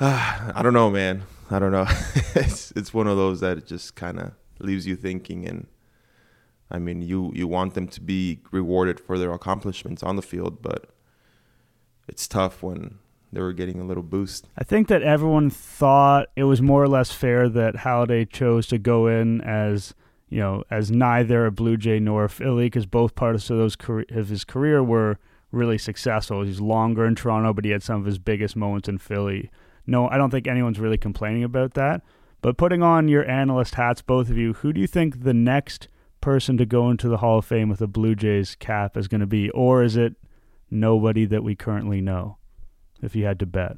[0.00, 1.24] Uh, I don't know, man.
[1.50, 1.86] I don't know.
[2.34, 5.66] it's it's one of those that just kind of leaves you thinking and
[6.70, 10.62] I mean you you want them to be rewarded for their accomplishments on the field,
[10.62, 10.90] but
[12.06, 12.98] it's tough when
[13.32, 14.48] they were getting a little boost.
[14.56, 18.78] I think that everyone thought it was more or less fair that Halladay chose to
[18.78, 19.94] go in as
[20.28, 23.76] you know as neither a Blue Jay nor a Philly because both parts of those
[24.10, 25.18] of his career were
[25.50, 26.42] really successful.
[26.42, 29.50] He's longer in Toronto, but he had some of his biggest moments in Philly.
[29.86, 32.02] No, I don't think anyone's really complaining about that.
[32.40, 35.88] But putting on your analyst hats, both of you, who do you think the next
[36.20, 39.20] person to go into the Hall of Fame with a Blue Jays cap is going
[39.20, 39.50] to be?
[39.50, 40.14] Or is it
[40.70, 42.38] nobody that we currently know,
[43.02, 43.76] if you had to bet?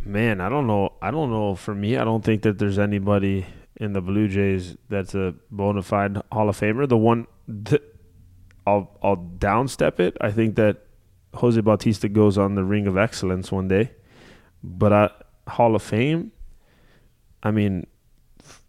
[0.00, 0.94] Man, I don't know.
[1.00, 1.54] I don't know.
[1.54, 5.82] For me, I don't think that there's anybody in the Blue Jays that's a bona
[5.82, 6.88] fide Hall of Famer.
[6.88, 7.26] The one
[8.66, 10.16] I'll I'll downstep it.
[10.20, 10.84] I think that
[11.34, 13.92] Jose Bautista goes on the Ring of Excellence one day,
[14.62, 15.10] but I,
[15.48, 16.32] Hall of Fame,
[17.44, 17.86] I mean,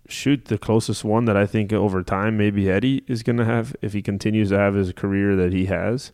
[0.08, 3.76] shoot, the closest one that I think over time maybe Eddie is going to have
[3.82, 6.12] if he continues to have his career that he has,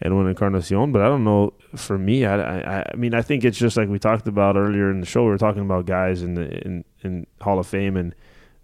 [0.00, 0.92] and Edwin Encarnacion.
[0.92, 1.54] But I don't know.
[1.74, 4.90] For me, I, I, I mean, I think it's just like we talked about earlier
[4.90, 5.24] in the show.
[5.24, 8.14] We were talking about guys in the in in Hall of Fame and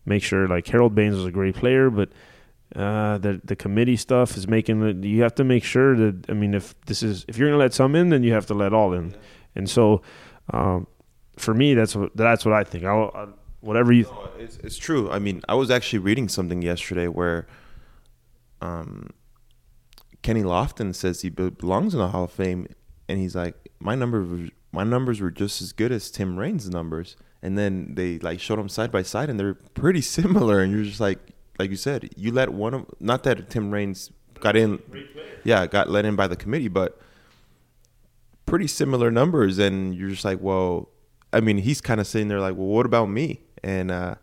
[0.04, 2.10] make sure like Harold Baines was a great player, but.
[2.74, 6.54] Uh, the the committee stuff is making you have to make sure that I mean
[6.54, 8.94] if this is if you're gonna let some in then you have to let all
[8.94, 9.14] in,
[9.54, 10.00] and so
[10.50, 10.86] um,
[11.36, 12.84] for me, that's what that's what I think.
[12.84, 13.26] I'll, i
[13.60, 14.04] whatever you.
[14.04, 15.10] No, it's, it's true.
[15.10, 17.46] I mean, I was actually reading something yesterday where,
[18.60, 19.10] um,
[20.22, 22.66] Kenny Lofton says he belongs in the Hall of Fame,
[23.08, 27.16] and he's like, my number, my numbers were just as good as Tim Raines' numbers,
[27.40, 30.84] and then they like showed them side by side, and they're pretty similar, and you're
[30.84, 31.18] just like,
[31.58, 34.80] like you said, you let one of not that Tim Raines got in,
[35.44, 37.00] yeah, got let in by the committee, but
[38.46, 40.91] pretty similar numbers, and you're just like, well,
[41.32, 43.40] I mean, he's kind of sitting there like, well, what about me?
[43.62, 44.16] And uh,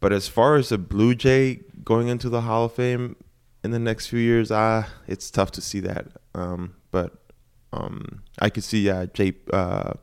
[0.00, 3.16] but as far as a Blue Jay going into the Hall of Fame
[3.64, 6.06] in the next few years, ah, it's tough to see that.
[6.34, 7.14] Um, but
[7.72, 9.94] um, I could see yeah, Jay, uh,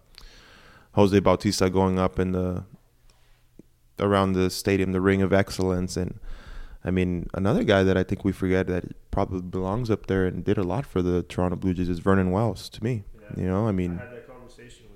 [0.93, 2.65] Jose Bautista going up in the
[4.00, 6.19] around the stadium, the Ring of Excellence, and
[6.84, 10.43] I mean another guy that I think we forget that probably belongs up there and
[10.43, 12.69] did a lot for the Toronto Blue Jays is Vernon Wells.
[12.69, 13.43] To me, yeah.
[13.43, 14.02] you know, I mean.
[14.02, 14.24] I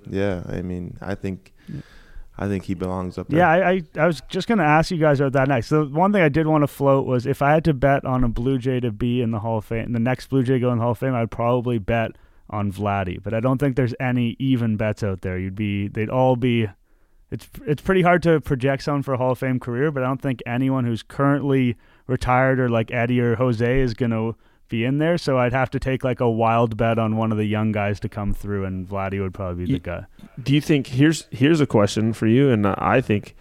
[0.10, 1.54] yeah, I mean, I think.
[2.40, 3.40] I think he belongs up there.
[3.40, 5.70] Yeah, I, I, I was just going to ask you guys about that next.
[5.70, 8.24] The one thing I did want to float was if I had to bet on
[8.24, 10.72] a Blue Jay to be in the Hall of Fame, the next Blue Jay go
[10.72, 12.12] in the Hall of Fame, I'd probably bet
[12.48, 13.22] on Vladdy.
[13.22, 15.40] But I don't think there's any even bets out there.
[15.40, 16.70] You'd be, they'd all be.
[17.32, 20.06] It's it's pretty hard to project someone for a Hall of Fame career, but I
[20.06, 24.36] don't think anyone who's currently retired or like Eddie or Jose is going to
[24.70, 25.18] be in there.
[25.18, 28.00] So I'd have to take like a wild bet on one of the young guys
[28.02, 30.06] to come through, and Vladdy would probably be the guy.
[30.42, 32.50] Do you think here's here's a question for you?
[32.50, 33.36] And I think,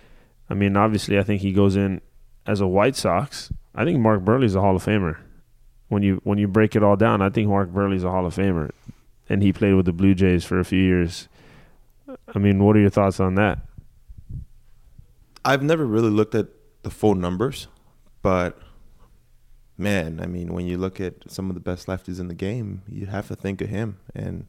[0.49, 2.01] I mean, obviously, I think he goes in
[2.47, 3.53] as a White Sox.
[3.75, 5.19] I think Mark Buehrle's a Hall of Famer.
[5.89, 8.35] When you when you break it all down, I think Mark Buehrle's a Hall of
[8.35, 8.71] Famer,
[9.29, 11.29] and he played with the Blue Jays for a few years.
[12.35, 13.59] I mean, what are your thoughts on that?
[15.45, 16.49] I've never really looked at
[16.83, 17.69] the full numbers,
[18.23, 18.59] but
[19.79, 22.83] man, I mean, when you look at some of the best lefties in the game,
[22.89, 23.99] you have to think of him.
[24.15, 24.47] And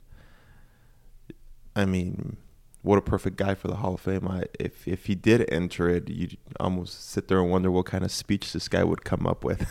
[1.75, 2.37] I mean,
[2.81, 4.27] what a perfect guy for the Hall of Fame.
[4.27, 8.03] I, if if he did enter it, you'd almost sit there and wonder what kind
[8.03, 9.65] of speech this guy would come up with.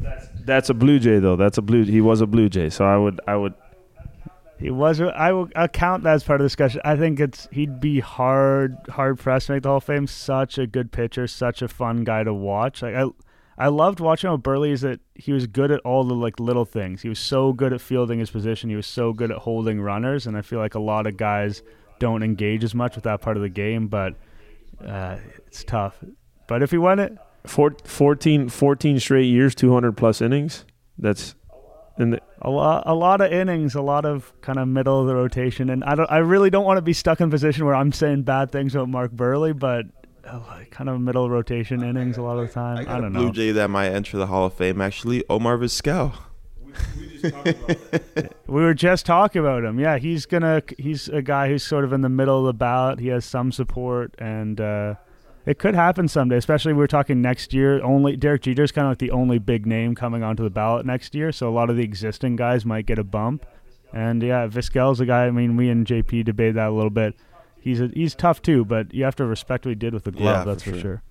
[0.44, 1.36] That's a Blue Jay though.
[1.36, 1.84] That's a blue.
[1.84, 3.54] He was a Blue Jay, so I would I would
[4.58, 5.00] He was.
[5.00, 6.80] I will account that as part of the discussion.
[6.84, 10.06] I think it's he'd be hard hard pressed to make the Hall of Fame.
[10.06, 12.82] Such a good pitcher, such a fun guy to watch.
[12.82, 13.06] Like I,
[13.60, 14.40] I loved watching him.
[14.40, 17.02] Buehrle is that he was good at all the like little things.
[17.02, 18.70] He was so good at fielding his position.
[18.70, 21.62] He was so good at holding runners, and I feel like a lot of guys
[21.98, 23.88] don't engage as much with that part of the game.
[23.88, 24.14] But
[24.82, 26.02] uh, it's tough.
[26.48, 30.64] But if he won it, four, 14, 14 straight years, two hundred plus innings.
[30.98, 31.34] That's
[31.98, 35.06] and the, a lot, a lot of innings, a lot of kind of middle of
[35.06, 37.66] the rotation, and I don't, I really don't want to be stuck in a position
[37.66, 39.84] where I'm saying bad things about Mark Buehrle, but
[40.70, 42.78] kind of middle rotation innings a lot of the time.
[42.78, 43.32] I, got I a don't Blue know.
[43.32, 44.80] Jay that might enter the Hall of Fame.
[44.80, 46.14] Actually, Omar Vizquel.
[48.46, 49.78] We were just talking about him.
[49.78, 50.62] Yeah, he's gonna.
[50.78, 52.98] He's a guy who's sort of in the middle of the ballot.
[52.98, 54.94] He has some support, and uh,
[55.46, 56.36] it could happen someday.
[56.36, 57.82] Especially we were talking next year.
[57.82, 61.14] Only Derek Jeter's kind of like the only big name coming onto the ballot next
[61.14, 61.30] year.
[61.30, 63.46] So a lot of the existing guys might get a bump.
[63.92, 65.26] And yeah, Vizquel's a guy.
[65.26, 67.14] I mean, we and JP debated that a little bit.
[67.60, 70.12] He's a, he's tough too, but you have to respect what he did with the
[70.12, 70.46] glove.
[70.46, 70.82] Yeah, that's for for sure.
[70.82, 71.02] sure.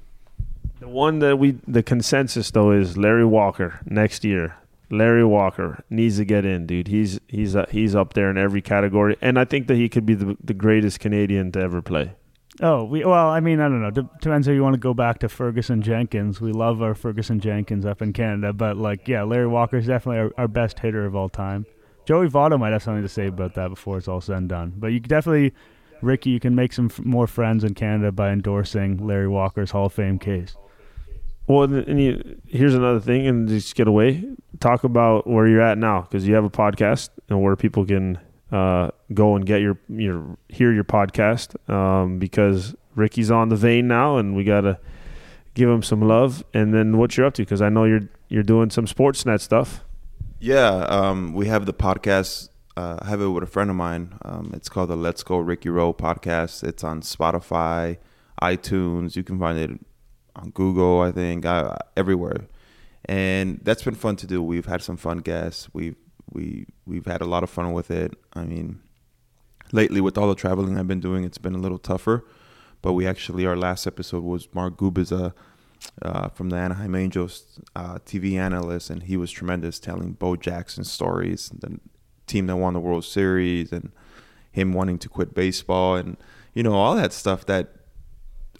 [0.80, 4.56] the one that we the consensus though is Larry Walker next year.
[4.92, 6.88] Larry Walker needs to get in, dude.
[6.88, 10.06] He's he's uh, he's up there in every category, and I think that he could
[10.06, 12.14] be the the greatest Canadian to ever play.
[12.62, 13.92] Oh, we well, I mean, I don't know.
[13.92, 16.42] D- depends if you want to go back to Ferguson Jenkins.
[16.42, 20.20] We love our Ferguson Jenkins up in Canada, but like, yeah, Larry Walker is definitely
[20.20, 21.66] our, our best hitter of all time.
[22.06, 24.74] Joey Votto might have something to say about that before it's all said and done.
[24.76, 25.54] But you could definitely,
[26.02, 29.88] Ricky, you can make some f- more friends in Canada by endorsing Larry Walker's Hall
[29.88, 30.56] of Fame case.
[31.48, 34.24] Well, and and you, here's another thing, and just get away.
[34.60, 38.20] Talk about where you're at now, because you have a podcast and where people can
[38.52, 41.56] uh, go and get your your hear your podcast.
[41.70, 44.80] Um, because Ricky's on the vein now, and we gotta
[45.56, 46.44] give him some love.
[46.54, 49.84] And then what you're up to, because I know you're you're doing some Sportsnet stuff.
[50.40, 52.50] Yeah, um, we have the podcast.
[52.80, 54.14] Uh, I have it with a friend of mine.
[54.24, 56.64] Um, it's called the Let's Go Ricky Rowe podcast.
[56.64, 57.98] It's on Spotify,
[58.42, 59.18] iTunes.
[59.18, 59.72] You can find it
[60.38, 62.48] on Google, I think, uh, everywhere.
[63.04, 64.42] And that's been fun to do.
[64.42, 65.68] We've had some fun guests.
[65.74, 65.98] We've
[66.32, 68.14] we we've had a lot of fun with it.
[68.32, 68.80] I mean,
[69.74, 72.24] lately with all the traveling I've been doing, it's been a little tougher.
[72.82, 75.34] But we actually, our last episode was Mark Gubicza
[76.02, 80.86] uh, from the Anaheim Angels, uh, TV analyst, and he was tremendous telling Bo Jackson
[80.86, 81.78] stories, the
[82.30, 83.92] team that won the World Series, and
[84.52, 86.18] him wanting to quit baseball, and
[86.54, 87.76] you know all that stuff that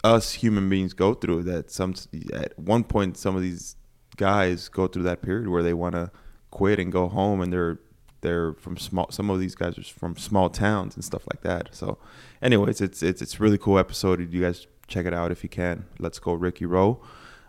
[0.02, 1.44] us human beings go through.
[1.44, 1.94] That some
[2.32, 3.76] at one point some of these
[4.16, 6.10] guys go through that period where they want to
[6.50, 7.78] quit and go home, and they're
[8.20, 9.10] they're from small.
[9.10, 11.74] Some of these guys are from small towns and stuff like that.
[11.74, 11.98] So,
[12.42, 14.32] anyways, it's it's it's really cool episode.
[14.32, 15.86] You guys check it out if you can.
[15.98, 17.00] Let's go, Ricky Rowe.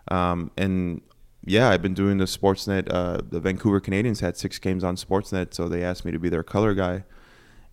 [0.08, 1.02] Um, and
[1.44, 2.92] yeah, I've been doing the Sportsnet.
[2.92, 6.28] Uh, the Vancouver Canadians had six games on Sportsnet, so they asked me to be
[6.28, 7.04] their color guy,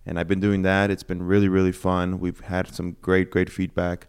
[0.04, 0.90] and I've been doing that.
[0.90, 2.18] It's been really really fun.
[2.18, 4.08] We've had some great great feedback.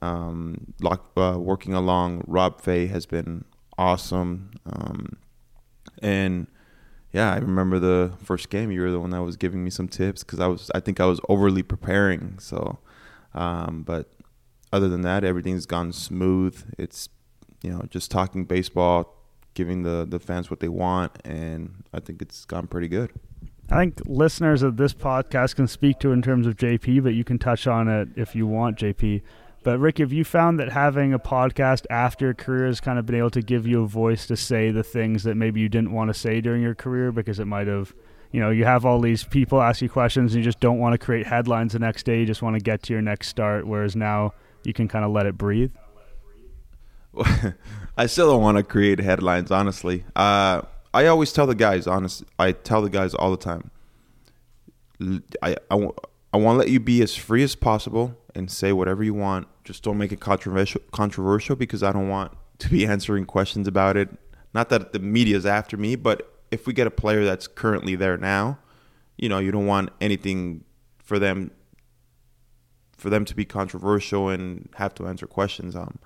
[0.00, 3.44] Um, lock, uh, working along Rob Fai has been
[3.76, 5.16] awesome, um,
[6.02, 6.46] and
[7.12, 8.70] yeah, I remember the first game.
[8.70, 11.00] You were the one that was giving me some tips because I was, I think
[11.00, 12.38] I was overly preparing.
[12.38, 12.78] So,
[13.34, 14.12] um, but
[14.72, 16.62] other than that, everything's gone smooth.
[16.76, 17.08] It's,
[17.62, 19.16] you know, just talking baseball,
[19.54, 23.12] giving the the fans what they want, and I think it's gone pretty good.
[23.70, 27.22] I think listeners of this podcast can speak to in terms of JP, but you
[27.22, 29.20] can touch on it if you want, JP.
[29.62, 33.04] But Rick, have you found that having a podcast after your career has kind of
[33.04, 35.92] been able to give you a voice to say the things that maybe you didn't
[35.92, 37.92] want to say during your career because it might have,
[38.32, 40.94] you know, you have all these people ask you questions and you just don't want
[40.94, 42.20] to create headlines the next day.
[42.20, 43.66] You just want to get to your next start.
[43.66, 44.32] Whereas now
[44.64, 45.72] you can kind of let it breathe.
[47.96, 50.04] I still don't want to create headlines, honestly.
[50.14, 50.62] Uh,
[50.94, 52.24] I always tell the guys, honest.
[52.38, 53.70] I tell the guys all the time.
[55.42, 59.14] I I want to let you be as free as possible and say whatever you
[59.14, 59.48] want.
[59.64, 60.80] Just don't make it controversial.
[60.92, 64.08] Controversial because I don't want to be answering questions about it.
[64.54, 67.94] Not that the media is after me, but if we get a player that's currently
[67.94, 68.58] there now,
[69.16, 70.64] you know, you don't want anything
[70.98, 71.50] for them
[72.96, 75.76] for them to be controversial and have to answer questions.
[75.76, 75.98] Um,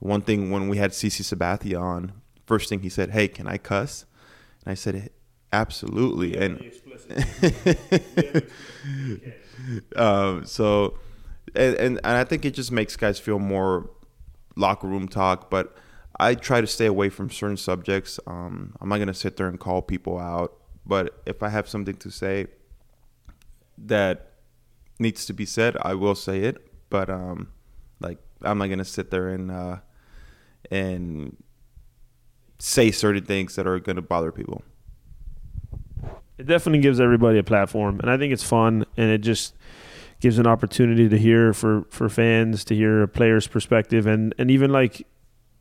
[0.00, 2.12] one thing when we had CC Sabathia on,
[2.46, 4.04] first thing he said, "Hey, can I cuss?"
[4.64, 5.10] And I said,
[5.52, 6.56] "Absolutely." And
[9.96, 10.98] um, so,
[11.54, 13.90] and, and and I think it just makes guys feel more
[14.56, 15.50] locker room talk.
[15.50, 15.76] But
[16.18, 18.18] I try to stay away from certain subjects.
[18.26, 20.54] Um, I'm not gonna sit there and call people out.
[20.86, 22.46] But if I have something to say
[23.76, 24.32] that
[24.98, 26.64] needs to be said, I will say it.
[26.90, 27.48] But um,
[28.00, 29.76] like I'm not gonna sit there and uh,
[30.70, 31.36] and
[32.58, 34.62] say certain things that are gonna bother people.
[36.38, 39.54] It definitely gives everybody a platform, and I think it's fun, and it just
[40.20, 44.50] gives an opportunity to hear for for fans to hear a player's perspective, and and
[44.50, 45.06] even like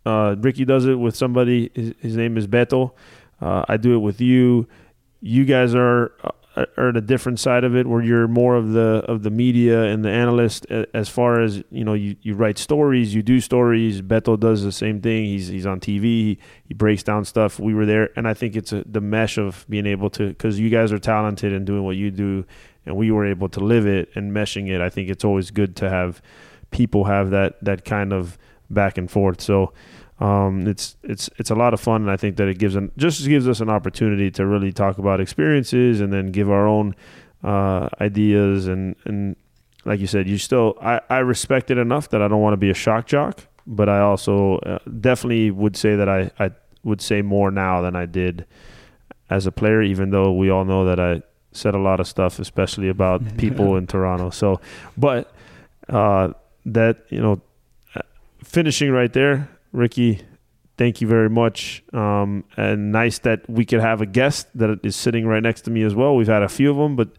[0.05, 1.71] uh, Ricky does it with somebody.
[1.73, 2.91] His, his name is Beto.
[3.41, 4.67] Uh, I do it with you.
[5.19, 6.11] You guys are
[6.77, 9.83] are at a different side of it, where you're more of the of the media
[9.83, 10.65] and the analyst.
[10.93, 14.01] As far as you know, you, you write stories, you do stories.
[14.01, 15.25] Beto does the same thing.
[15.25, 16.37] He's he's on TV.
[16.65, 17.59] He breaks down stuff.
[17.59, 20.59] We were there, and I think it's a, the mesh of being able to because
[20.59, 22.45] you guys are talented and doing what you do,
[22.85, 24.81] and we were able to live it and meshing it.
[24.81, 26.21] I think it's always good to have
[26.71, 28.37] people have that that kind of
[28.69, 29.41] back and forth.
[29.41, 29.73] So
[30.19, 32.91] um, it's it's it's a lot of fun, and I think that it gives an
[32.97, 36.95] just gives us an opportunity to really talk about experiences and then give our own
[37.43, 39.35] uh, ideas and and
[39.85, 42.57] like you said, you still I, I respect it enough that I don't want to
[42.57, 46.51] be a shock jock, but I also uh, definitely would say that I I
[46.83, 48.45] would say more now than I did
[49.29, 52.39] as a player, even though we all know that I said a lot of stuff,
[52.39, 54.31] especially about people in Toronto.
[54.31, 54.61] So,
[54.97, 55.31] but
[55.89, 56.29] uh,
[56.65, 57.39] that you know,
[57.93, 58.01] uh,
[58.43, 60.21] finishing right there Ricky,
[60.77, 61.83] thank you very much.
[61.93, 65.71] Um, and nice that we could have a guest that is sitting right next to
[65.71, 66.15] me as well.
[66.15, 67.09] We've had a few of them, but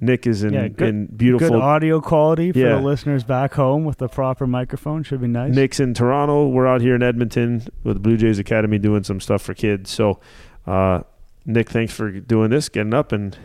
[0.00, 2.76] Nick is in, yeah, good, in beautiful good audio quality for yeah.
[2.76, 5.02] the listeners back home with the proper microphone.
[5.02, 5.54] Should be nice.
[5.54, 6.48] Nick's in Toronto.
[6.48, 9.90] We're out here in Edmonton with Blue Jays Academy doing some stuff for kids.
[9.90, 10.20] So,
[10.66, 11.02] uh,
[11.46, 13.36] Nick, thanks for doing this, getting up, and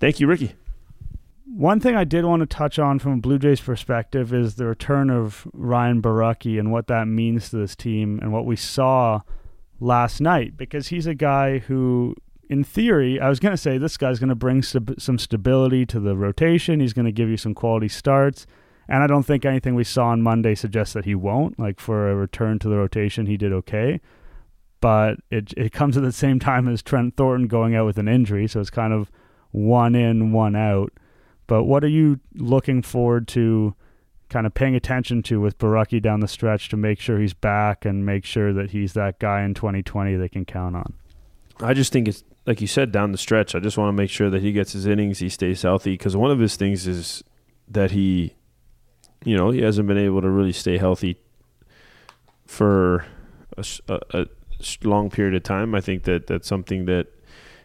[0.00, 0.54] thank you, Ricky.
[1.54, 4.64] One thing I did want to touch on from a Blue Jays perspective is the
[4.64, 9.20] return of Ryan Borucki and what that means to this team and what we saw
[9.78, 12.14] last night because he's a guy who
[12.48, 15.84] in theory, I was going to say this guy's going to bring st- some stability
[15.86, 16.80] to the rotation.
[16.80, 18.46] He's going to give you some quality starts.
[18.88, 21.58] And I don't think anything we saw on Monday suggests that he won't.
[21.58, 24.00] Like for a return to the rotation, he did okay.
[24.80, 28.08] But it it comes at the same time as Trent Thornton going out with an
[28.08, 29.10] injury, so it's kind of
[29.50, 30.92] one in, one out.
[31.46, 33.74] But what are you looking forward to
[34.28, 37.84] kind of paying attention to with Borucki down the stretch to make sure he's back
[37.84, 40.94] and make sure that he's that guy in 2020 they can count on?
[41.60, 43.54] I just think it's like you said down the stretch.
[43.54, 46.16] I just want to make sure that he gets his innings, he stays healthy because
[46.16, 47.22] one of his things is
[47.68, 48.34] that he,
[49.24, 51.18] you know, he hasn't been able to really stay healthy
[52.46, 53.04] for
[53.56, 54.26] a, a, a
[54.82, 55.74] long period of time.
[55.74, 57.08] I think that that's something that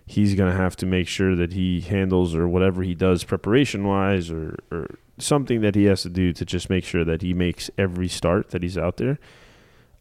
[0.07, 3.85] he's going to have to make sure that he handles or whatever he does preparation
[3.85, 4.87] wise or, or
[5.19, 8.49] something that he has to do to just make sure that he makes every start
[8.51, 9.19] that he's out there.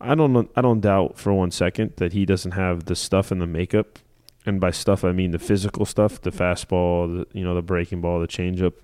[0.01, 3.41] I don't I don't doubt for one second that he doesn't have the stuff and
[3.41, 3.99] the makeup,
[4.45, 8.01] and by stuff I mean the physical stuff, the fastball, the you know the breaking
[8.01, 8.75] ball, the changeup.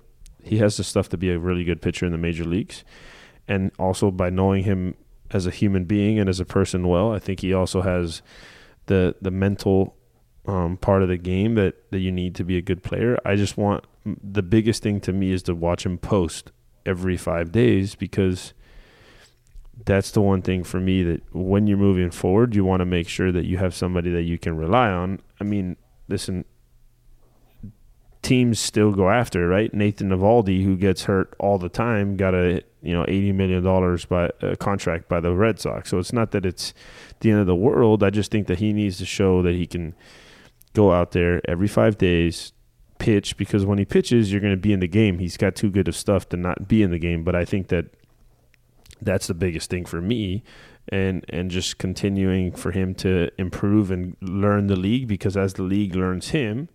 [0.43, 2.83] He has the stuff to be a really good pitcher in the major leagues,
[3.47, 4.95] and also by knowing him
[5.31, 8.23] as a human being and as a person well, I think he also has
[8.87, 9.95] the the mental
[10.45, 13.17] um, part of the game that, that you need to be a good player.
[13.25, 16.51] I just want the biggest thing to me is to watch him post
[16.85, 18.53] every five days because
[19.85, 23.07] that's the one thing for me that when you're moving forward, you want to make
[23.07, 25.19] sure that you have somebody that you can rely on.
[25.39, 25.77] I mean,
[26.07, 26.45] listen,
[28.21, 29.73] teams still go after right.
[29.73, 34.05] Nathan Eovaldi, who gets hurt all the time, got a you know eighty million dollars
[34.05, 35.89] by a contract by the Red Sox.
[35.89, 36.73] So it's not that it's
[37.19, 38.03] the end of the world.
[38.03, 39.95] I just think that he needs to show that he can
[40.73, 42.53] go out there every five days,
[42.99, 45.19] pitch because when he pitches, you're going to be in the game.
[45.19, 47.23] He's got too good of stuff to not be in the game.
[47.23, 47.85] But I think that
[49.01, 50.43] that's the biggest thing for me,
[50.89, 55.63] and and just continuing for him to improve and learn the league because as the
[55.63, 56.69] league learns him,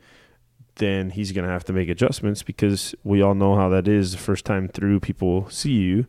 [0.76, 4.12] then he's going to have to make adjustments because we all know how that is
[4.12, 5.00] the first time through.
[5.00, 6.06] People see you.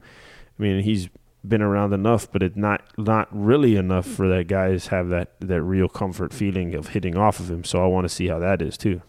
[0.58, 1.10] I mean, he's
[1.48, 5.62] been around enough, but it's not not really enough for that guys have that that
[5.62, 7.64] real comfort feeling of hitting off of him.
[7.64, 9.02] So I want to see how that is too.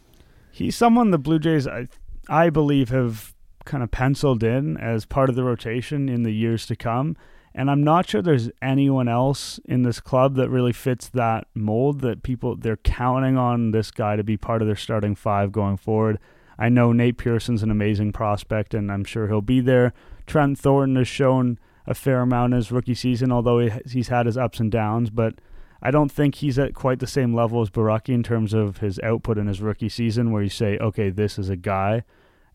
[0.53, 1.89] He's someone the Blue Jays I
[2.29, 6.67] I believe have kind of penciled in as part of the rotation in the years
[6.67, 7.17] to come.
[7.53, 12.01] And I'm not sure there's anyone else in this club that really fits that mold
[12.01, 15.77] that people they're counting on this guy to be part of their starting five going
[15.77, 16.21] forward.
[16.59, 19.93] I know Nate Pearson's an amazing prospect and I'm sure he'll be there.
[20.27, 24.27] Trent Thornton has shown a fair amount in his rookie season, although he, he's had
[24.27, 25.11] his ups and downs.
[25.11, 25.35] But
[25.83, 28.99] I don't think he's at quite the same level as Borucki in terms of his
[29.01, 32.05] output in his rookie season, where you say, okay, this is a guy.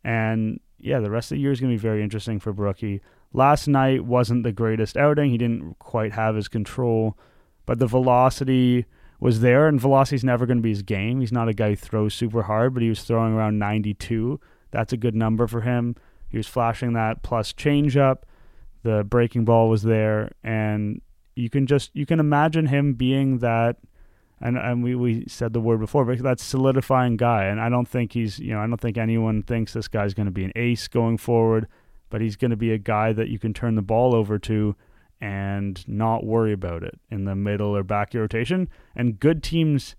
[0.03, 3.01] And yeah, the rest of the year is going to be very interesting for Borucki.
[3.33, 5.31] Last night wasn't the greatest outing.
[5.31, 7.17] He didn't quite have his control,
[7.65, 8.85] but the velocity
[9.19, 11.19] was there, and velocity is never going to be his game.
[11.19, 14.39] He's not a guy who throws super hard, but he was throwing around 92
[14.71, 15.95] That's a good number for him.
[16.29, 18.19] He was flashing that plus changeup.
[18.85, 21.01] The breaking ball was there, and
[21.35, 23.77] you can just you can imagine him being that.
[24.39, 27.45] And and we, we said the word before, but that solidifying guy.
[27.45, 30.27] And I don't think he's you know I don't think anyone thinks this guy's going
[30.27, 31.67] to be an ace going forward,
[32.11, 34.75] but he's going to be a guy that you can turn the ball over to
[35.19, 38.69] and not worry about it in the middle or back rotation.
[38.95, 39.95] And good teams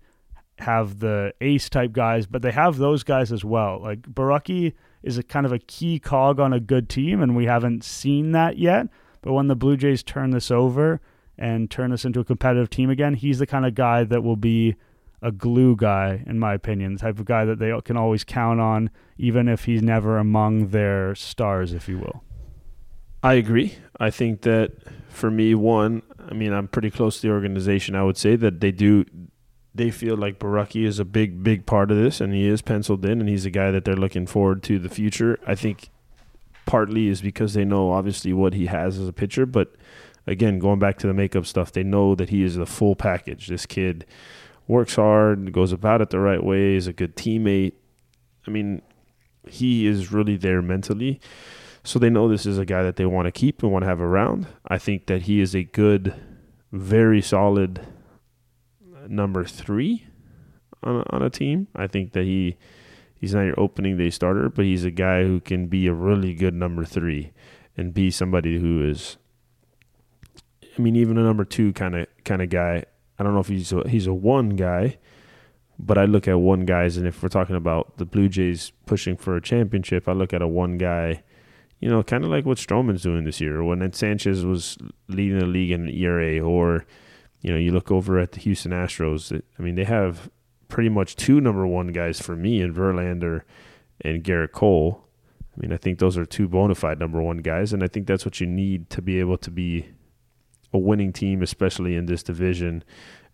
[0.59, 3.81] have the ace type guys, but they have those guys as well.
[3.81, 4.73] Like Borucki
[5.03, 8.31] is a kind of a key cog on a good team, and we haven't seen
[8.31, 8.87] that yet.
[9.21, 11.01] But when the Blue Jays turn this over
[11.37, 14.35] and turn this into a competitive team again, he's the kind of guy that will
[14.35, 14.75] be
[15.21, 18.59] a glue guy, in my opinion, the type of guy that they can always count
[18.59, 22.23] on, even if he's never among their stars, if you will.
[23.23, 23.75] I agree.
[23.99, 24.73] I think that
[25.09, 27.95] for me, one, I mean, I'm pretty close to the organization.
[27.95, 29.05] I would say that they do
[29.77, 33.05] they feel like Borucki is a big, big part of this, and he is penciled
[33.05, 35.39] in, and he's a guy that they're looking forward to the future.
[35.45, 35.89] I think
[36.65, 39.75] partly is because they know obviously what he has as a pitcher, but
[40.25, 43.47] again, going back to the makeup stuff, they know that he is the full package.
[43.47, 44.05] This kid
[44.67, 47.73] works hard, goes about it the right way, is a good teammate.
[48.47, 48.81] I mean,
[49.47, 51.21] he is really there mentally.
[51.83, 53.87] So they know this is a guy that they want to keep and want to
[53.87, 54.47] have around.
[54.67, 56.13] I think that he is a good,
[56.73, 57.87] very solid
[59.09, 60.05] number three
[60.83, 61.67] on a, on a team.
[61.75, 62.57] I think that he
[63.19, 66.33] he's not your opening day starter, but he's a guy who can be a really
[66.33, 67.31] good number three
[67.75, 69.17] and be somebody who is.
[70.77, 72.85] I mean, even a number two kind of kind of guy.
[73.19, 74.97] I don't know if he's a, he's a one guy,
[75.79, 79.17] but I look at one guys, and if we're talking about the Blue Jays pushing
[79.17, 81.23] for a championship, I look at a one guy.
[81.79, 85.45] You know, kind of like what Stroman's doing this year, when Sanchez was leading the
[85.45, 86.87] league in ERA, or
[87.41, 89.41] you know, you look over at the Houston Astros.
[89.57, 90.29] I mean, they have
[90.67, 93.43] pretty much two number one guys for me in Verlander
[94.01, 95.03] and Gerrit Cole.
[95.55, 98.05] I mean, I think those are two bona fide number one guys, and I think
[98.07, 99.87] that's what you need to be able to be
[100.73, 102.83] a winning team, especially in this division.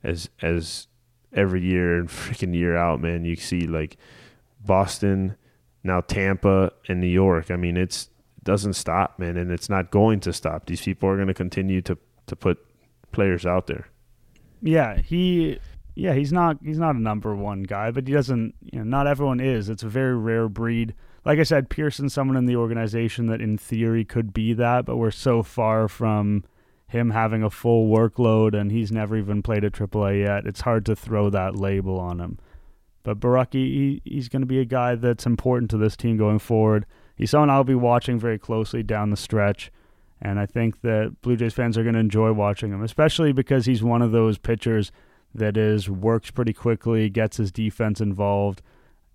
[0.03, 0.87] As as
[1.33, 3.97] every year and freaking year out, man, you see like
[4.65, 5.35] Boston,
[5.83, 7.51] now Tampa, and New York.
[7.51, 10.65] I mean, it's it doesn't stop, man, and it's not going to stop.
[10.65, 11.97] These people are going to continue to
[12.27, 12.65] to put
[13.11, 13.87] players out there.
[14.63, 15.59] Yeah, he
[15.93, 19.07] yeah, he's not he's not a number one guy, but he doesn't you know, not
[19.07, 19.69] everyone is.
[19.69, 20.95] It's a very rare breed.
[21.25, 24.97] Like I said, Pearson's someone in the organization that in theory could be that, but
[24.97, 26.45] we're so far from
[26.87, 30.45] him having a full workload and he's never even played at AAA yet.
[30.45, 32.39] It's hard to throw that label on him.
[33.03, 36.39] But Borucki, he, he's going to be a guy that's important to this team going
[36.39, 36.85] forward.
[37.17, 39.71] He's someone I'll be watching very closely down the stretch.
[40.23, 43.65] And I think that Blue Jays fans are going to enjoy watching him, especially because
[43.65, 44.89] he's one of those pitchers
[45.35, 48.61] that is works pretty quickly, gets his defense involved.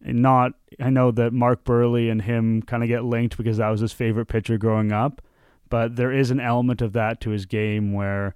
[0.04, 3.70] And not, I know that Mark Buehrle and him kind of get linked because that
[3.70, 5.22] was his favorite pitcher growing up,
[5.70, 8.34] but there is an element of that to his game where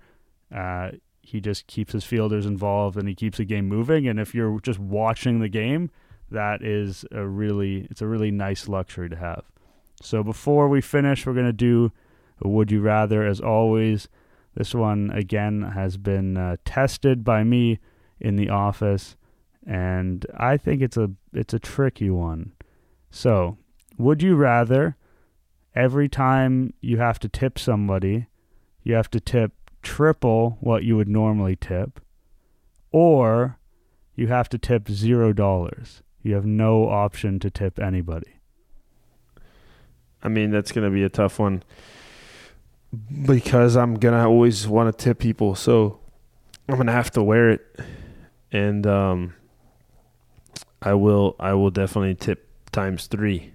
[0.53, 4.09] uh, he just keeps his fielders involved and he keeps the game moving.
[4.09, 5.91] And if you're just watching the game,
[6.31, 9.45] that is a really, it's a really nice luxury to have.
[10.01, 11.93] So before we finish, we're going to do
[12.49, 14.09] would you rather, as always,
[14.55, 17.79] this one again has been uh, tested by me
[18.21, 19.17] in the office,
[19.67, 22.53] and I think it's a it's a tricky one.
[23.11, 23.59] So,
[23.99, 24.97] would you rather
[25.75, 28.27] every time you have to tip somebody,
[28.83, 32.01] you have to tip triple what you would normally tip,
[32.91, 33.59] or
[34.15, 36.03] you have to tip zero dollars?
[36.23, 38.41] You have no option to tip anybody.
[40.23, 41.65] I mean, that's going to be a tough one
[43.25, 45.99] because I'm gonna always want to tip people, so
[46.69, 47.81] I'm gonna have to wear it,
[48.51, 49.35] and um,
[50.81, 53.53] I will I will definitely tip times three.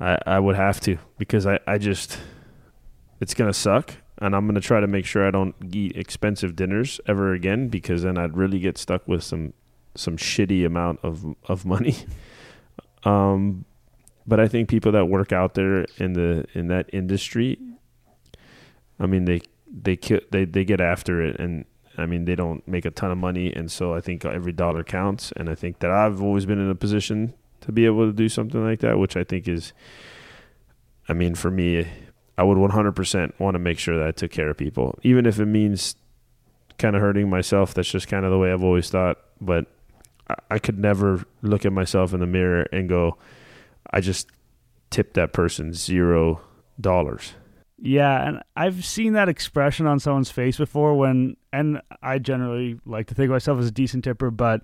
[0.00, 2.18] I I would have to because I I just
[3.20, 7.00] it's gonna suck, and I'm gonna try to make sure I don't eat expensive dinners
[7.06, 9.52] ever again because then I'd really get stuck with some
[9.94, 11.96] some shitty amount of of money.
[13.04, 13.64] um,
[14.26, 17.58] but I think people that work out there in the in that industry
[19.00, 19.40] I mean they
[19.70, 19.96] they
[20.30, 21.64] they they get after it and
[21.96, 23.52] I mean they don't make a ton of money.
[23.52, 25.32] And so I think every dollar counts.
[25.36, 28.28] And I think that I've always been in a position to be able to do
[28.28, 29.72] something like that which I think is
[31.08, 31.88] I mean for me
[32.36, 34.96] I would 100% want to make sure that I took care of people.
[35.02, 35.96] Even if it means
[36.78, 39.18] kind of hurting myself that's just kind of the way I've always thought.
[39.40, 39.66] But
[40.50, 43.16] I could never look at myself in the mirror and go
[43.90, 44.28] I just
[44.90, 46.42] tipped that person zero
[46.80, 47.34] dollars
[47.80, 53.06] yeah, and I've seen that expression on someone's face before when and I generally like
[53.06, 54.62] to think of myself as a decent tipper, but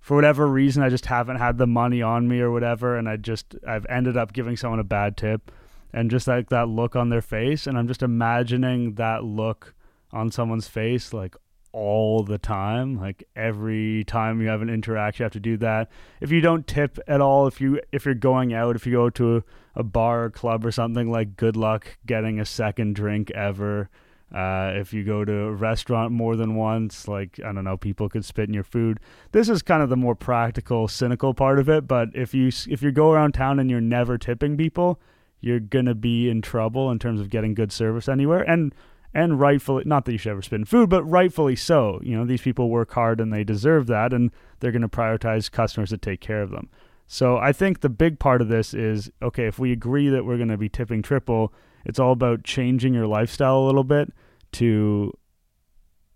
[0.00, 3.16] for whatever reason I just haven't had the money on me or whatever and I
[3.16, 5.50] just I've ended up giving someone a bad tip
[5.92, 9.74] and just like that look on their face and I'm just imagining that look
[10.12, 11.36] on someone's face like
[11.72, 15.88] all the time like every time you have an interaction you have to do that.
[16.20, 19.08] If you don't tip at all if you if you're going out if you go
[19.08, 19.42] to a,
[19.74, 23.88] a bar or club or something like good luck getting a second drink ever
[24.34, 28.08] uh, if you go to a restaurant more than once, like I don't know, people
[28.08, 28.98] could spit in your food.
[29.32, 31.86] This is kind of the more practical, cynical part of it.
[31.86, 34.98] But if you if you go around town and you're never tipping people,
[35.40, 38.40] you're gonna be in trouble in terms of getting good service anywhere.
[38.42, 38.74] And
[39.12, 42.00] and rightfully, not that you should ever spit in food, but rightfully so.
[42.02, 45.90] You know, these people work hard and they deserve that, and they're gonna prioritize customers
[45.90, 46.70] that take care of them.
[47.12, 49.46] So I think the big part of this is okay.
[49.46, 51.52] If we agree that we're gonna be tipping triple
[51.84, 54.12] it's all about changing your lifestyle a little bit
[54.52, 55.12] to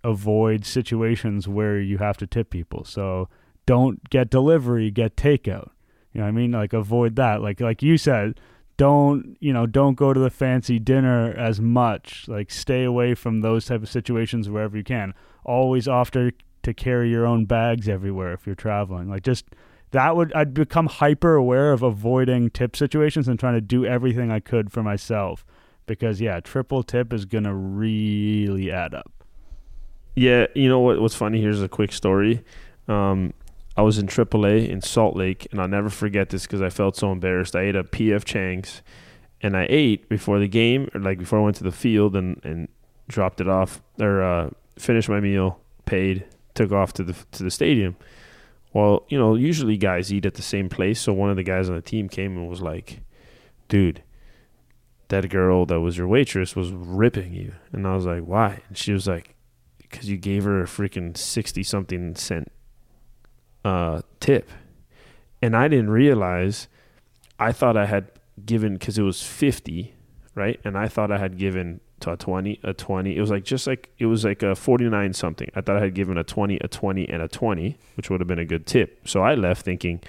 [0.04, 2.84] avoid situations where you have to tip people.
[2.84, 3.28] So
[3.66, 5.70] don't get delivery, get takeout.
[6.12, 6.52] You know what I mean?
[6.52, 7.42] Like avoid that.
[7.42, 8.40] Like like you said,
[8.78, 12.24] don't, you know, don't go to the fancy dinner as much.
[12.26, 15.12] Like stay away from those type of situations wherever you can.
[15.44, 16.30] Always offer
[16.62, 19.10] to carry your own bags everywhere if you're traveling.
[19.10, 19.44] Like just
[19.92, 24.30] that would I'd become hyper aware of avoiding tip situations and trying to do everything
[24.30, 25.44] I could for myself
[25.86, 29.10] because yeah, triple tip is gonna really add up.
[30.14, 31.00] Yeah, you know what?
[31.00, 31.40] What's funny?
[31.40, 32.44] Here's a quick story.
[32.88, 33.32] Um,
[33.76, 36.96] I was in AAA in Salt Lake, and I'll never forget this because I felt
[36.96, 37.54] so embarrassed.
[37.54, 38.80] I ate a PF Chang's,
[39.42, 42.40] and I ate before the game, or like before I went to the field and,
[42.42, 42.68] and
[43.08, 46.24] dropped it off, or uh, finished my meal, paid,
[46.54, 47.96] took off to the to the stadium.
[48.72, 51.68] Well, you know, usually guys eat at the same place, so one of the guys
[51.68, 53.00] on the team came and was like,
[53.68, 54.02] "Dude,
[55.08, 57.54] that girl that was your waitress was ripping you.
[57.72, 58.62] And I was like, why?
[58.68, 59.36] And she was like,
[59.78, 62.50] because you gave her a freaking 60 something cent
[63.64, 64.50] uh, tip.
[65.40, 66.66] And I didn't realize,
[67.38, 68.10] I thought I had
[68.44, 69.94] given, because it was 50,
[70.34, 70.58] right?
[70.64, 73.16] And I thought I had given to a 20, a 20.
[73.16, 75.48] It was like, just like, it was like a 49 something.
[75.54, 78.28] I thought I had given a 20, a 20, and a 20, which would have
[78.28, 79.08] been a good tip.
[79.08, 80.02] So I left thinking,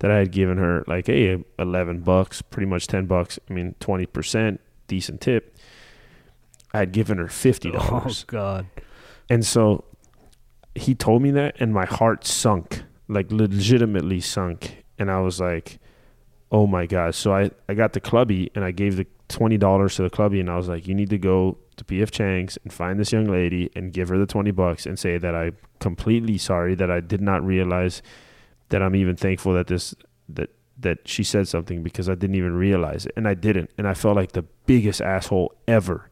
[0.00, 3.38] that I had given her like, hey, 11 bucks, pretty much 10 bucks.
[3.48, 5.56] I mean, 20%, decent tip.
[6.72, 7.72] I had given her $50.
[7.74, 8.66] Oh, God.
[9.28, 9.84] And so
[10.74, 14.84] he told me that, and my heart sunk, like legitimately sunk.
[14.98, 15.78] And I was like,
[16.50, 17.16] oh my gosh.
[17.16, 20.48] So I, I got the clubby and I gave the $20 to the clubby, and
[20.48, 23.70] I was like, you need to go to PF Chang's and find this young lady
[23.76, 27.20] and give her the 20 bucks and say that I'm completely sorry that I did
[27.20, 28.02] not realize–
[28.68, 29.94] that I'm even thankful that this
[30.28, 33.88] that that she said something because I didn't even realize it and I didn't and
[33.88, 36.08] I felt like the biggest asshole ever.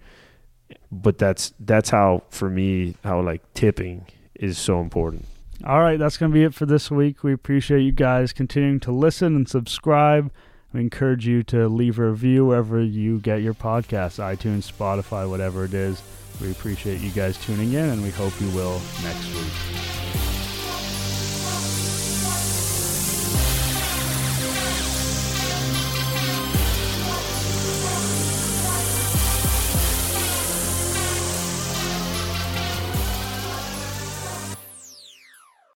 [0.90, 5.26] But that's that's how for me how like tipping is so important.
[5.64, 7.24] All right, that's going to be it for this week.
[7.24, 10.30] We appreciate you guys continuing to listen and subscribe.
[10.72, 15.64] We encourage you to leave a review wherever you get your podcasts, iTunes, Spotify, whatever
[15.64, 16.02] it is.
[16.40, 19.95] We appreciate you guys tuning in and we hope you will next week.